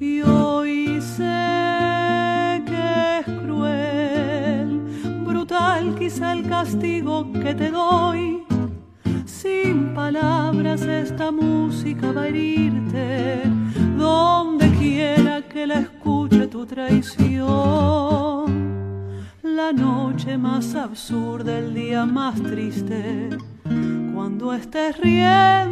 [0.01, 4.81] Y hoy sé que es cruel,
[5.27, 8.45] brutal quizá el castigo que te doy.
[9.27, 13.43] Sin palabras esta música va a herirte,
[13.99, 18.07] donde quiera que la escuche tu traición
[19.43, 23.29] la noche más absurda, el día más triste.
[24.15, 25.66] Cuando estés riendo,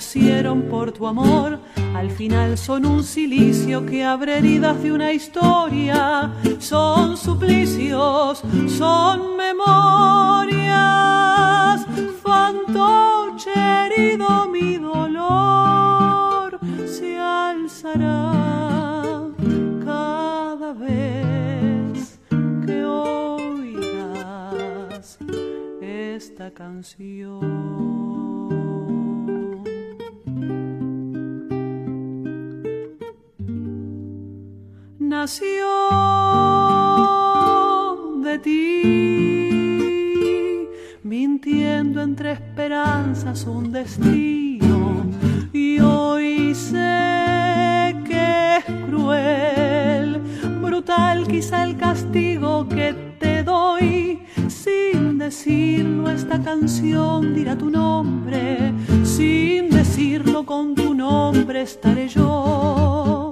[0.00, 1.60] nacieron por tu amor
[1.94, 10.56] al final son un silicio que abre heridas de una historia, son suplicios, son memorias,
[12.22, 18.32] fantoche herido mi dolor se alzará
[19.84, 22.18] cada vez
[22.64, 23.58] que oigas
[25.82, 27.79] esta canción.
[35.22, 35.68] Nació
[38.22, 39.50] de ti,
[41.02, 45.04] mintiendo entre esperanzas un destino.
[45.52, 50.22] Y hoy sé que es cruel,
[50.62, 54.22] brutal quizá el castigo que te doy.
[54.48, 58.72] Sin decirlo esta canción dirá tu nombre,
[59.04, 63.29] sin decirlo con tu nombre estaré yo.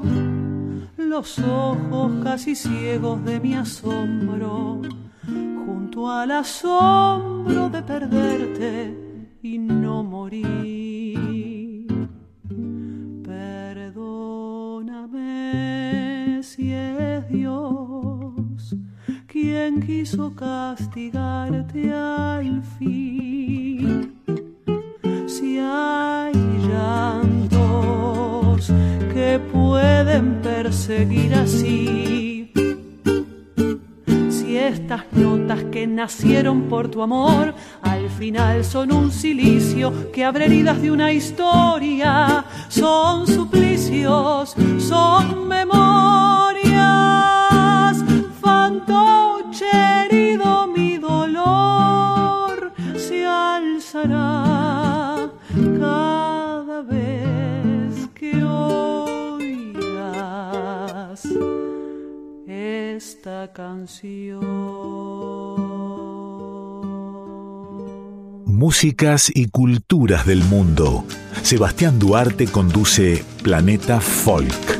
[0.98, 4.82] Los ojos casi ciegos de mi asombro,
[5.24, 8.98] junto al asombro de perderte
[9.40, 11.86] y no morir.
[13.22, 13.92] Perdóname
[16.42, 18.74] si es Dios
[19.28, 24.20] quien quiso castigarte al fin.
[25.28, 26.32] Si hay
[29.12, 32.52] que pueden perseguir así.
[34.30, 40.46] Si estas notas que nacieron por tu amor al final son un silicio que abre
[40.46, 46.82] heridas de una historia, son suplicios, son memorias,
[48.40, 49.66] fantoche
[50.06, 55.30] herido mi dolor se alzará
[62.46, 64.40] esta canción.
[68.46, 71.04] Músicas y culturas del mundo.
[71.42, 74.77] Sebastián Duarte conduce Planeta Folk.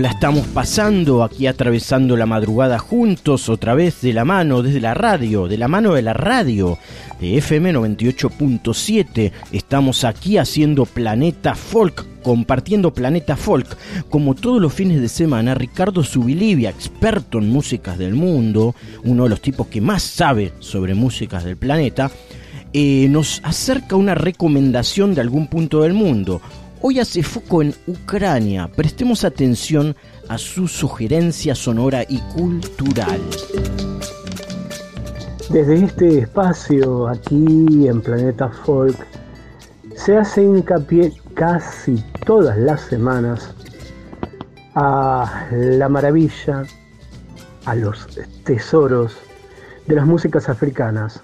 [0.00, 4.94] La estamos pasando aquí atravesando la madrugada juntos, otra vez de la mano, desde la
[4.94, 6.78] radio, de la mano de la radio,
[7.20, 9.32] de FM 98.7.
[9.50, 13.76] Estamos aquí haciendo Planeta Folk, compartiendo Planeta Folk.
[14.08, 19.30] Como todos los fines de semana, Ricardo Subilivia, experto en músicas del mundo, uno de
[19.30, 22.08] los tipos que más sabe sobre músicas del planeta,
[22.72, 26.40] eh, nos acerca una recomendación de algún punto del mundo.
[26.80, 28.70] Hoy hace foco en Ucrania.
[28.74, 29.96] Prestemos atención
[30.28, 33.20] a su sugerencia sonora y cultural.
[35.50, 38.96] Desde este espacio, aquí en Planeta Folk,
[39.96, 43.52] se hace hincapié casi todas las semanas
[44.76, 46.62] a la maravilla,
[47.64, 48.06] a los
[48.44, 49.16] tesoros
[49.88, 51.18] de las músicas africanas.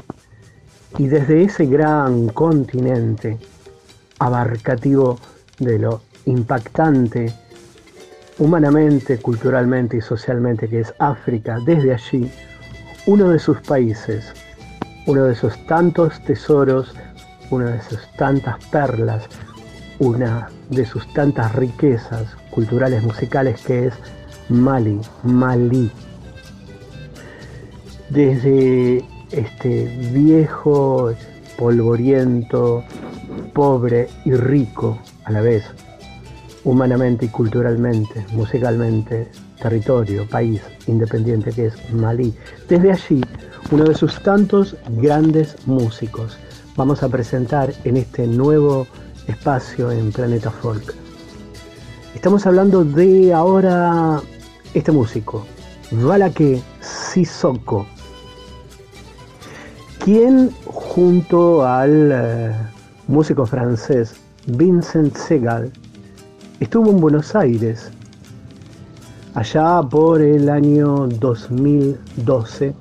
[0.99, 3.39] Y desde ese gran continente
[4.19, 5.21] abarcativo
[5.59, 7.33] de lo impactante
[8.39, 12.31] humanamente, culturalmente y socialmente que es África, desde allí,
[13.07, 14.33] uno de sus países,
[15.07, 16.95] uno de esos tantos tesoros,
[17.51, 19.25] una de sus tantas perlas,
[19.99, 23.95] una de sus tantas riquezas culturales musicales que es
[24.49, 25.91] Mali, Malí.
[28.11, 31.13] Desde este viejo,
[31.57, 32.85] polvoriento,
[33.53, 35.65] pobre y rico a la vez,
[36.65, 39.29] humanamente y culturalmente, musicalmente,
[39.61, 42.35] territorio, país independiente que es Malí.
[42.69, 43.21] Desde allí,
[43.71, 46.39] uno de sus tantos grandes músicos.
[46.77, 48.87] Vamos a presentar en este nuevo
[49.27, 50.95] espacio en Planeta Folk.
[52.15, 54.21] Estamos hablando de ahora
[54.75, 55.47] este músico,
[55.91, 57.87] Balake Sissoko,
[59.99, 62.53] quien junto al eh,
[63.09, 64.15] músico francés
[64.47, 65.73] Vincent Segal
[66.61, 67.91] estuvo en Buenos Aires
[69.35, 72.75] allá por el año 2012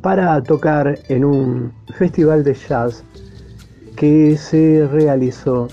[0.00, 3.04] para tocar en un festival de jazz
[3.94, 5.68] que se realizó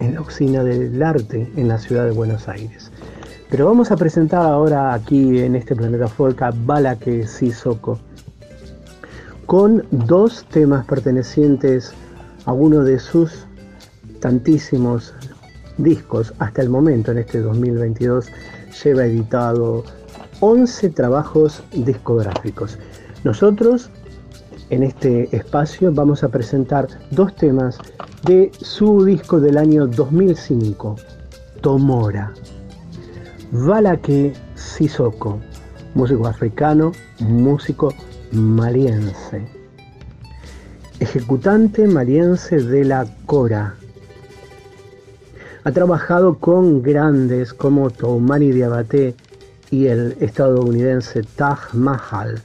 [0.00, 2.90] en la Oficina del Arte en la ciudad de Buenos Aires.
[3.50, 8.00] Pero vamos a presentar ahora aquí en este planeta folk a Balake Sissoko
[9.46, 11.92] con dos temas pertenecientes
[12.46, 13.46] a uno de sus
[14.20, 15.14] tantísimos
[15.78, 18.26] discos hasta el momento en este 2022
[18.84, 19.84] lleva editado
[20.40, 22.78] 11 trabajos discográficos.
[23.24, 23.90] Nosotros
[24.70, 27.78] en este espacio vamos a presentar dos temas
[28.24, 30.96] de su disco del año 2005,
[31.60, 32.32] Tomora.
[33.52, 35.40] Balake Sissoko,
[35.94, 37.92] músico africano, músico
[38.30, 39.44] maliense.
[41.00, 43.74] Ejecutante maliense de la Cora.
[45.62, 49.14] Ha trabajado con grandes como Toumani Diabaté
[49.70, 52.40] y el estadounidense Taj Mahal.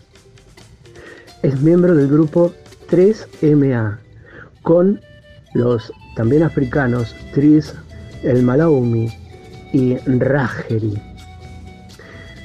[1.42, 2.54] Es miembro del grupo
[2.90, 4.00] 3MA
[4.62, 5.00] con
[5.54, 7.74] los también africanos Tris
[8.24, 9.10] El Malaumi
[9.72, 10.94] y Rajeri.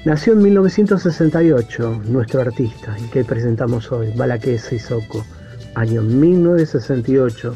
[0.04, 5.24] Nació en 1968 nuestro artista, y que presentamos hoy, Balaké Sissoko,
[5.74, 7.54] año 1968,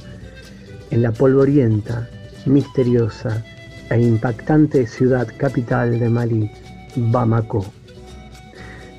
[0.91, 2.09] en la polvorienta,
[2.47, 3.45] misteriosa
[3.91, 6.51] e impactante ciudad capital de Malí,
[6.97, 7.67] Bamako.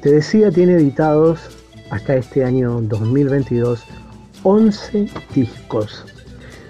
[0.01, 1.39] Te decía, tiene editados
[1.89, 3.84] hasta este año 2022
[4.43, 6.05] 11 discos.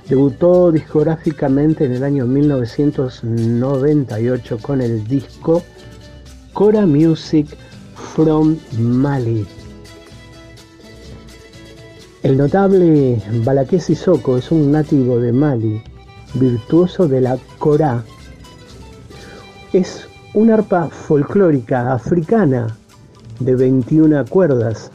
[0.08, 5.64] Debutó discográficamente en el año 1998 con el disco
[6.54, 7.48] Cora Music
[8.14, 9.48] from Mali.
[12.24, 15.82] El notable Balaké Sissoko es un nativo de Mali,
[16.36, 18.04] virtuoso de la Cora.
[19.74, 22.76] Es una arpa folclórica africana
[23.40, 24.92] de 21 cuerdas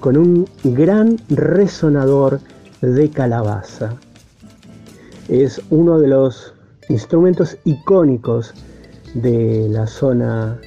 [0.00, 2.40] con un gran resonador
[2.80, 3.94] de calabaza.
[5.28, 6.52] Es uno de los
[6.88, 8.52] instrumentos icónicos
[9.14, 10.58] de la zona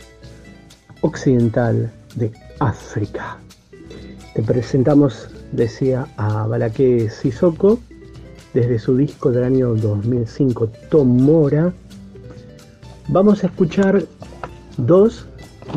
[1.01, 3.37] occidental de África.
[4.33, 7.79] Te presentamos, decía, a Balaké Sissoko
[8.57, 11.71] desde su disco del año 2005, Tomora.
[13.09, 14.03] Vamos a escuchar
[14.77, 15.27] dos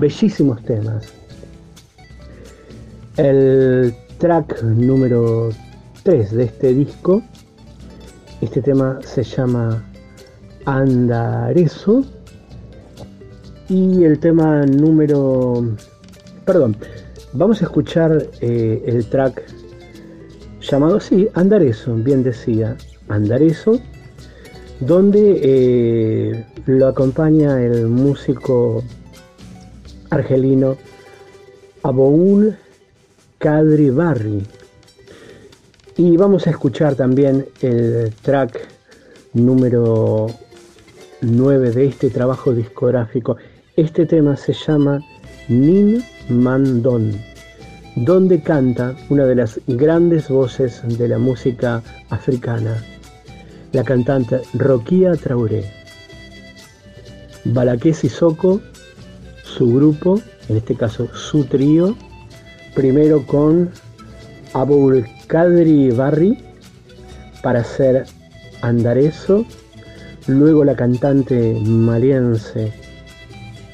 [0.00, 1.12] bellísimos temas.
[3.18, 5.50] El track número
[6.04, 7.22] 3 de este disco,
[8.40, 9.84] este tema se llama
[10.64, 12.02] Andarezo
[13.68, 15.76] y el tema número...
[16.46, 16.78] Perdón,
[17.34, 19.59] vamos a escuchar eh, el track
[20.70, 22.76] llamado, sí, Andarezo, bien decía,
[23.08, 23.80] Andarezo,
[24.80, 28.82] donde eh, lo acompaña el músico
[30.10, 30.76] argelino
[31.82, 32.56] Aboul
[33.38, 34.46] Kadri Barri.
[35.96, 38.68] Y vamos a escuchar también el track
[39.34, 40.28] número
[41.20, 43.36] 9 de este trabajo discográfico.
[43.76, 45.00] Este tema se llama
[45.48, 47.29] Nin Mandon,
[48.00, 52.82] donde canta una de las grandes voces de la música africana,
[53.72, 55.70] la cantante Rokia Traoré.
[57.44, 58.62] Balaké Sissoko,
[59.44, 60.18] su grupo,
[60.48, 61.94] en este caso su trío,
[62.74, 63.68] primero con
[64.54, 66.38] Abul Kadri Barri
[67.42, 68.06] para hacer
[68.62, 69.44] Andareso,
[70.26, 72.72] luego la cantante maliense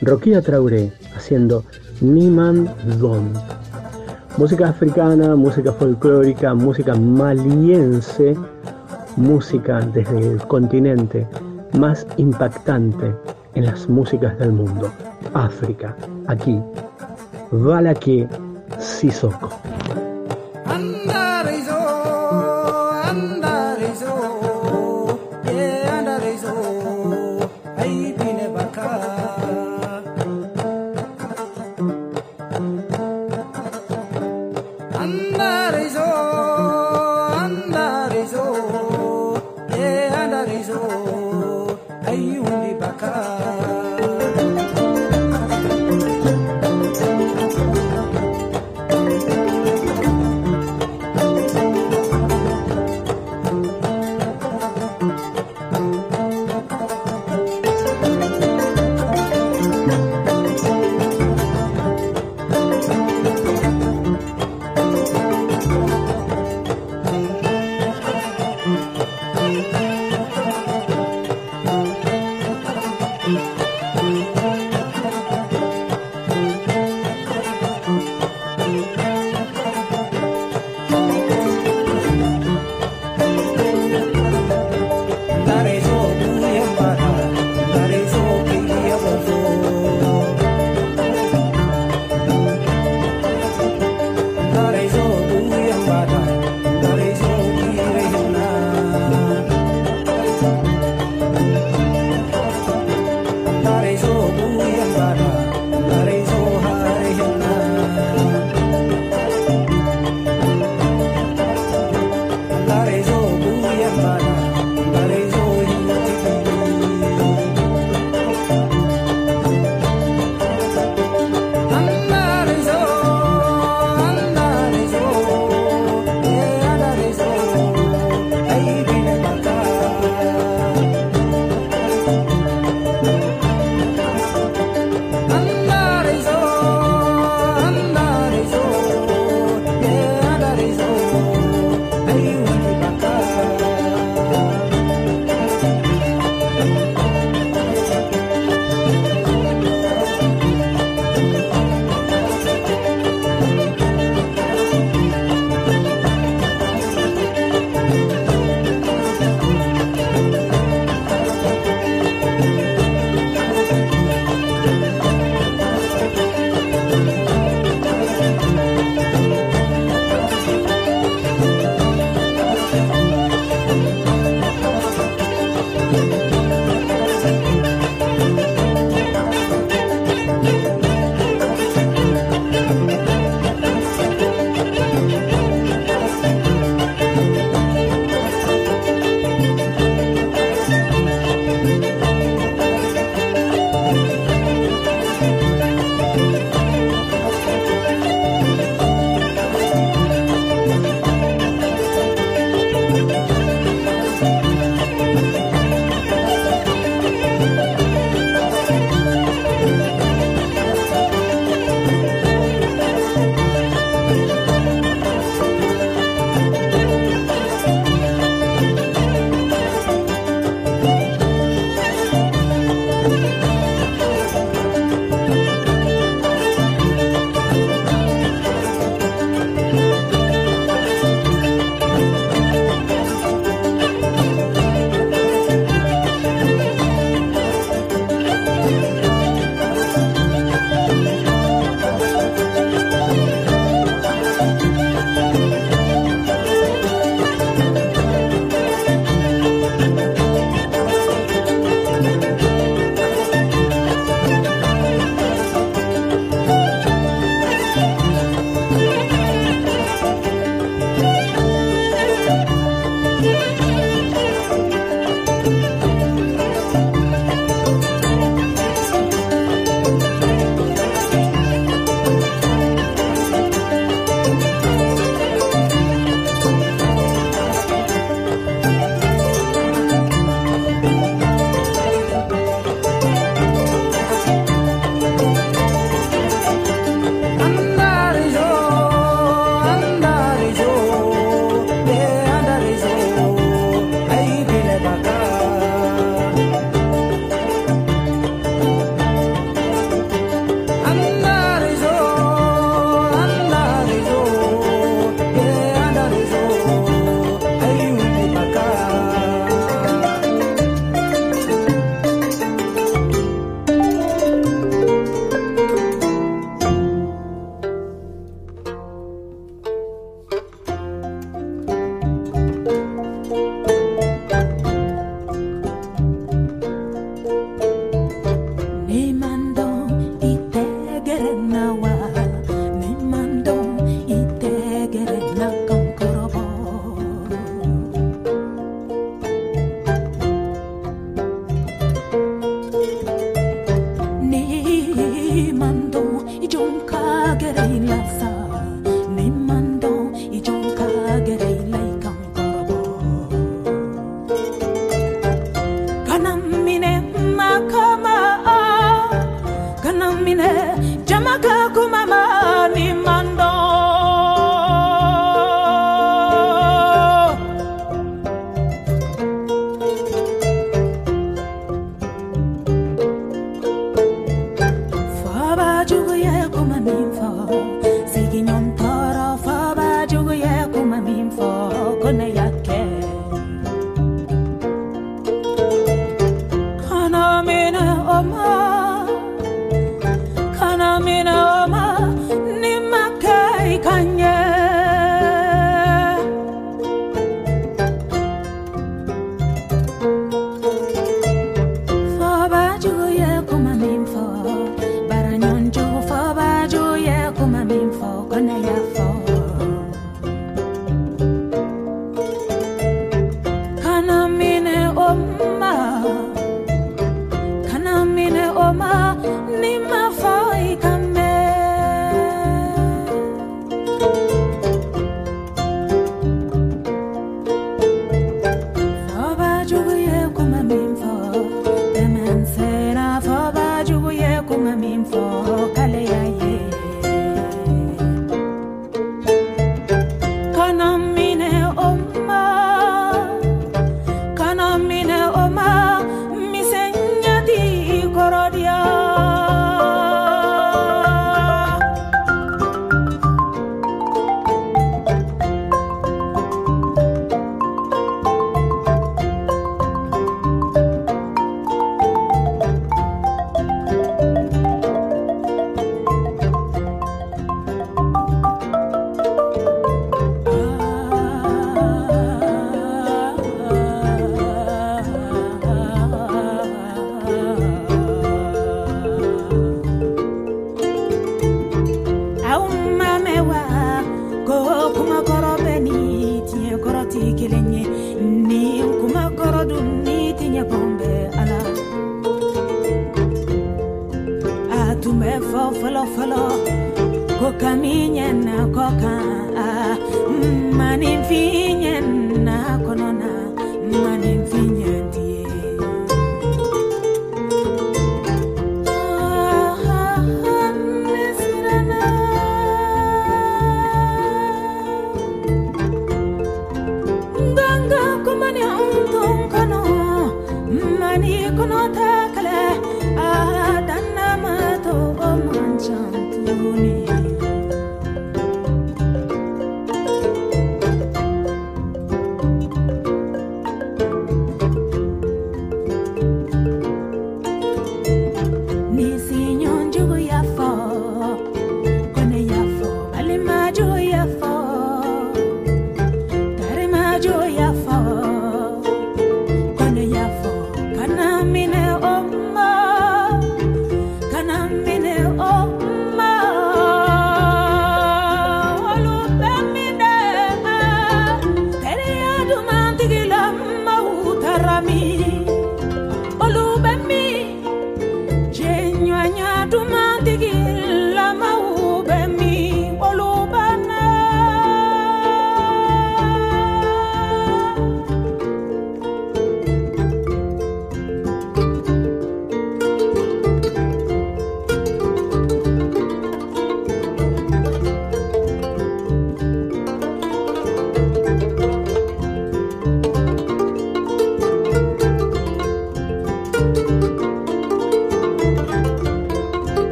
[0.00, 1.64] Roquía Traoré haciendo
[2.00, 3.32] Niman Don.
[4.38, 8.36] Música africana, música folclórica, música maliense,
[9.16, 11.26] música desde el continente
[11.72, 13.14] más impactante
[13.54, 14.92] en las músicas del mundo,
[15.32, 15.96] África,
[16.26, 16.60] aquí,
[17.50, 18.28] Balaké
[18.78, 19.48] Sissoko.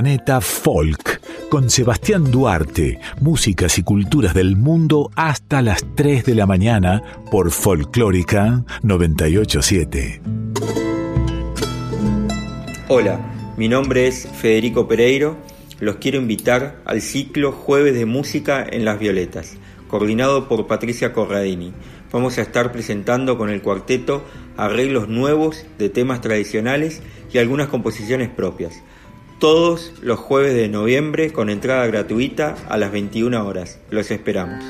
[0.00, 1.20] Planeta Folk
[1.50, 7.50] con Sebastián Duarte, músicas y culturas del mundo hasta las 3 de la mañana por
[7.50, 10.22] Folclórica 987.
[12.88, 13.20] Hola,
[13.58, 15.36] mi nombre es Federico Pereiro.
[15.80, 21.74] Los quiero invitar al ciclo Jueves de Música en las Violetas, coordinado por Patricia Corradini.
[22.10, 24.24] Vamos a estar presentando con el cuarteto
[24.56, 28.82] arreglos nuevos de temas tradicionales y algunas composiciones propias.
[29.40, 33.78] Todos los jueves de noviembre con entrada gratuita a las 21 horas.
[33.88, 34.62] Los esperamos.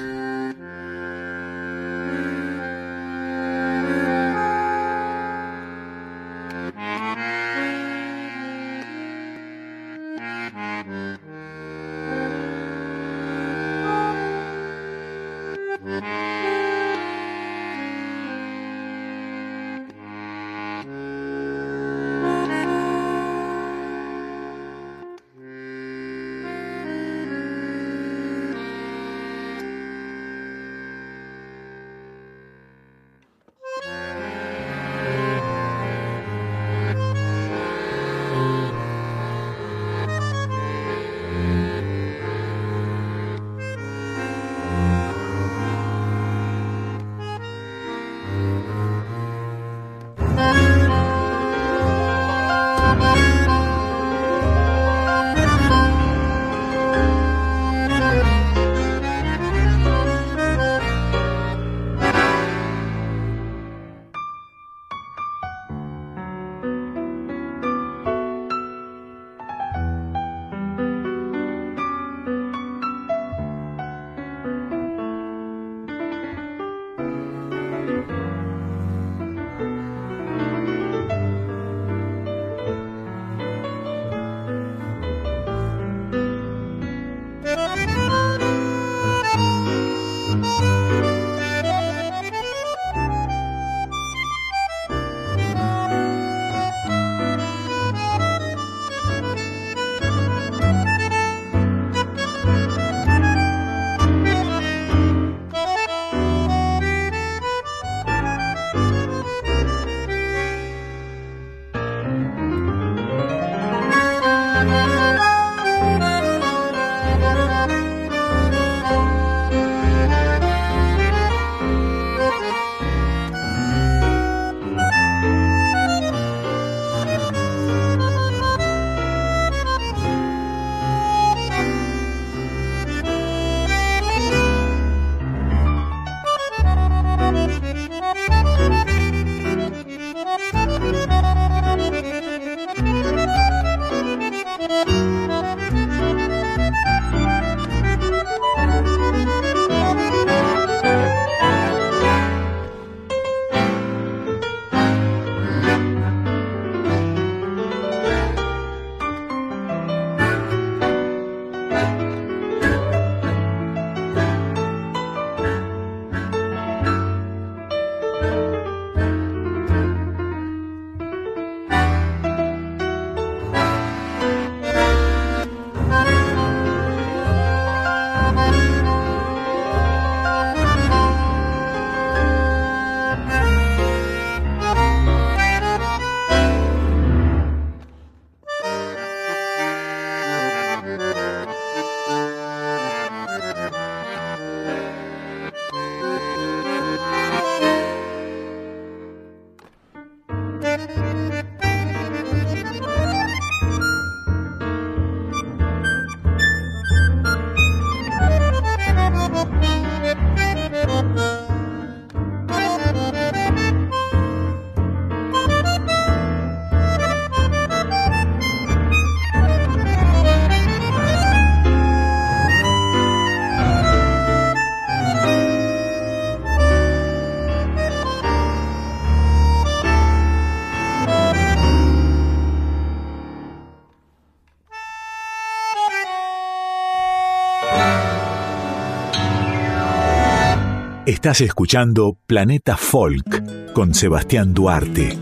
[241.20, 245.18] Estás escuchando Planeta Folk con Sebastián Duarte.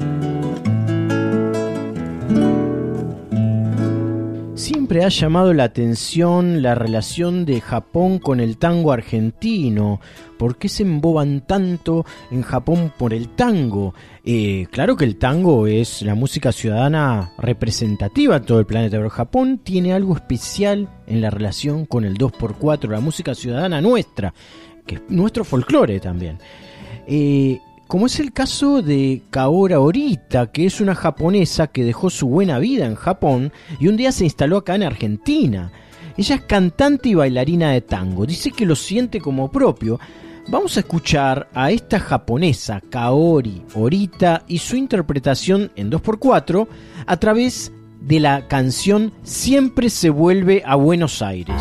[4.88, 10.00] siempre ha llamado la atención la relación de Japón con el tango argentino.
[10.38, 13.92] ¿Por qué se emboban tanto en Japón por el tango?
[14.24, 19.10] Eh, claro que el tango es la música ciudadana representativa en todo el planeta, pero
[19.10, 24.32] Japón tiene algo especial en la relación con el 2x4, la música ciudadana nuestra,
[24.88, 26.38] que es nuestro folclore también.
[27.06, 32.26] Eh, como es el caso de Kaora Orita, que es una japonesa que dejó su
[32.26, 35.70] buena vida en Japón y un día se instaló acá en Argentina.
[36.16, 40.00] Ella es cantante y bailarina de tango, dice que lo siente como propio.
[40.48, 46.66] Vamos a escuchar a esta japonesa, Kaori Orita, y su interpretación en 2x4
[47.06, 47.70] a través
[48.00, 51.60] de la canción Siempre se vuelve a Buenos Aires.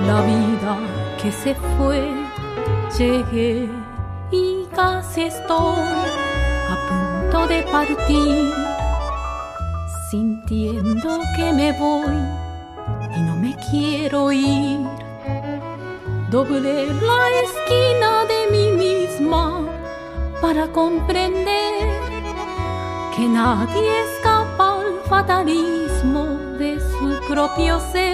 [0.00, 0.76] la vida
[1.20, 2.10] que se fue.
[2.98, 3.68] Llegué
[4.30, 5.76] y casi estoy
[6.70, 8.52] a punto de partir,
[10.10, 12.16] sintiendo que me voy
[13.16, 14.80] y no me quiero ir.
[16.30, 19.64] Doblé la esquina de mí misma
[20.40, 22.04] para comprender
[23.14, 26.24] que nadie escapa al fatalismo
[26.58, 28.13] de su propio ser.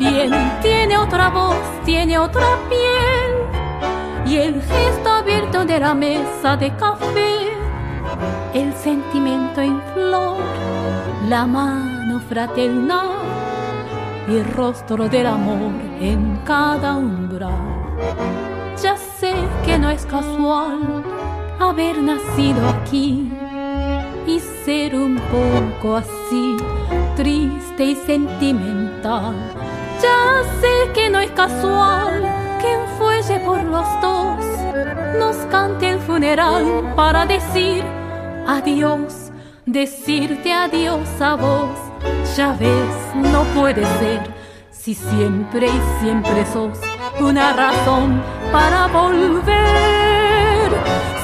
[0.00, 0.32] También
[0.62, 7.50] tiene otra voz, tiene otra piel, y el gesto abierto de la mesa de café,
[8.54, 10.38] el sentimiento en flor,
[11.28, 13.10] la mano fraternal
[14.26, 17.52] y el rostro del amor en cada umbral.
[18.82, 19.34] Ya sé
[19.66, 21.04] que no es casual
[21.58, 23.30] haber nacido aquí
[24.26, 26.56] y ser un poco así,
[27.16, 29.59] triste y sentimental.
[30.02, 32.22] Ya sé que no es casual
[32.60, 34.44] que un fuelle por los dos
[35.18, 37.84] nos cante el funeral para decir
[38.46, 39.30] adiós,
[39.66, 41.70] decirte adiós a vos.
[42.36, 44.22] Ya ves, no puede ser
[44.70, 46.78] si siempre y siempre sos
[47.18, 49.50] una razón para volver.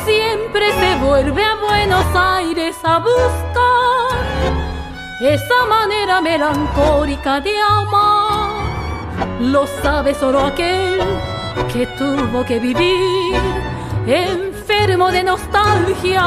[0.05, 4.17] Siempre se vuelve a Buenos Aires a buscar
[5.21, 8.16] esa manera melancólica de amar.
[9.41, 10.99] Lo sabe solo aquel
[11.71, 13.35] que tuvo que vivir
[14.07, 16.25] enfermo de nostalgia,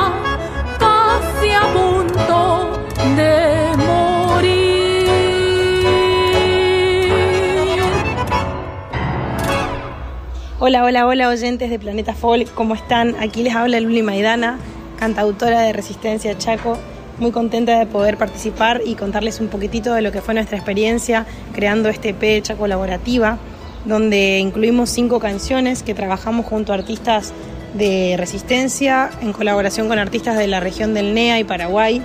[0.78, 2.70] casi a punto
[3.16, 4.70] de morir.
[10.60, 13.16] Hola, hola, hola oyentes de Planeta Folk, ¿cómo están?
[13.20, 14.60] Aquí les habla Luli Maidana,
[15.00, 16.78] cantautora de Resistencia Chaco.
[17.20, 21.26] Muy contenta de poder participar y contarles un poquitito de lo que fue nuestra experiencia
[21.54, 23.38] creando este Chaco Colaborativa,
[23.84, 27.34] donde incluimos cinco canciones que trabajamos junto a artistas
[27.74, 32.02] de Resistencia en colaboración con artistas de la región del NEA y Paraguay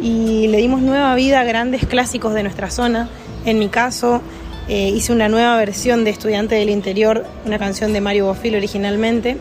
[0.00, 3.08] y le dimos nueva vida a grandes clásicos de nuestra zona.
[3.44, 4.22] En mi caso,
[4.68, 9.38] eh, hice una nueva versión de Estudiante del Interior, una canción de Mario Bofil originalmente.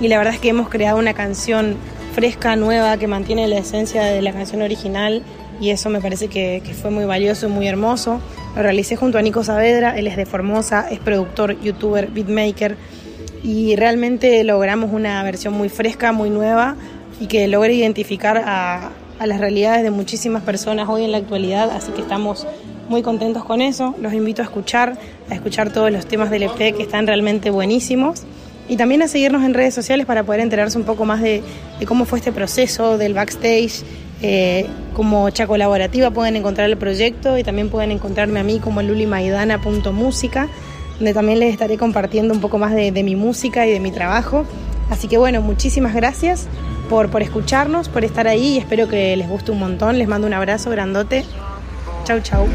[0.00, 1.76] Y la verdad es que hemos creado una canción
[2.08, 5.22] fresca, nueva, que mantiene la esencia de la canción original.
[5.60, 8.20] Y eso me parece que, fue muy valioso y muy hermoso.
[8.54, 12.76] Lo realicé junto a Nico Saavedra, él es de Formosa, es productor, youtuber, beatmaker.
[13.42, 16.76] Y realmente logramos una versión muy fresca, muy nueva
[17.20, 21.70] y que logre identificar a, a las realidades de muchísimas personas hoy en la actualidad,
[21.70, 22.46] así que estamos
[22.88, 23.94] muy contentos con eso.
[24.00, 24.98] Los invito a escuchar,
[25.30, 28.24] a escuchar todos los temas del EP que están realmente buenísimos
[28.68, 31.42] y también a seguirnos en redes sociales para poder enterarse un poco más de,
[31.86, 33.82] cómo fue este proceso, del backstage,
[34.20, 38.82] Eh, como Chaco Colaborativa pueden encontrar el proyecto y también pueden encontrarme a mí como
[38.82, 40.48] lulimaidana.música,
[40.96, 43.92] donde también les estaré compartiendo un poco más de, de mi música y de mi
[43.92, 44.44] trabajo.
[44.90, 46.48] Así que bueno, muchísimas gracias
[46.88, 49.98] por, por escucharnos, por estar ahí y espero que les guste un montón.
[49.98, 51.24] Les mando un abrazo grandote.
[52.04, 52.48] Chau, chau.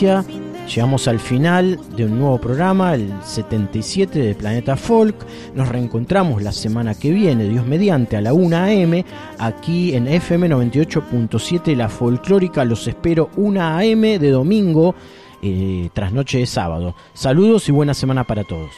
[0.00, 5.14] Llegamos al final de un nuevo programa, el 77 de Planeta Folk.
[5.54, 9.04] Nos reencontramos la semana que viene, Dios mediante, a la 1 am,
[9.38, 12.64] aquí en FM 98.7 La Folclórica.
[12.64, 14.96] Los espero 1 am de domingo,
[15.42, 16.96] eh, tras noche de sábado.
[17.12, 18.70] Saludos y buena semana para todos.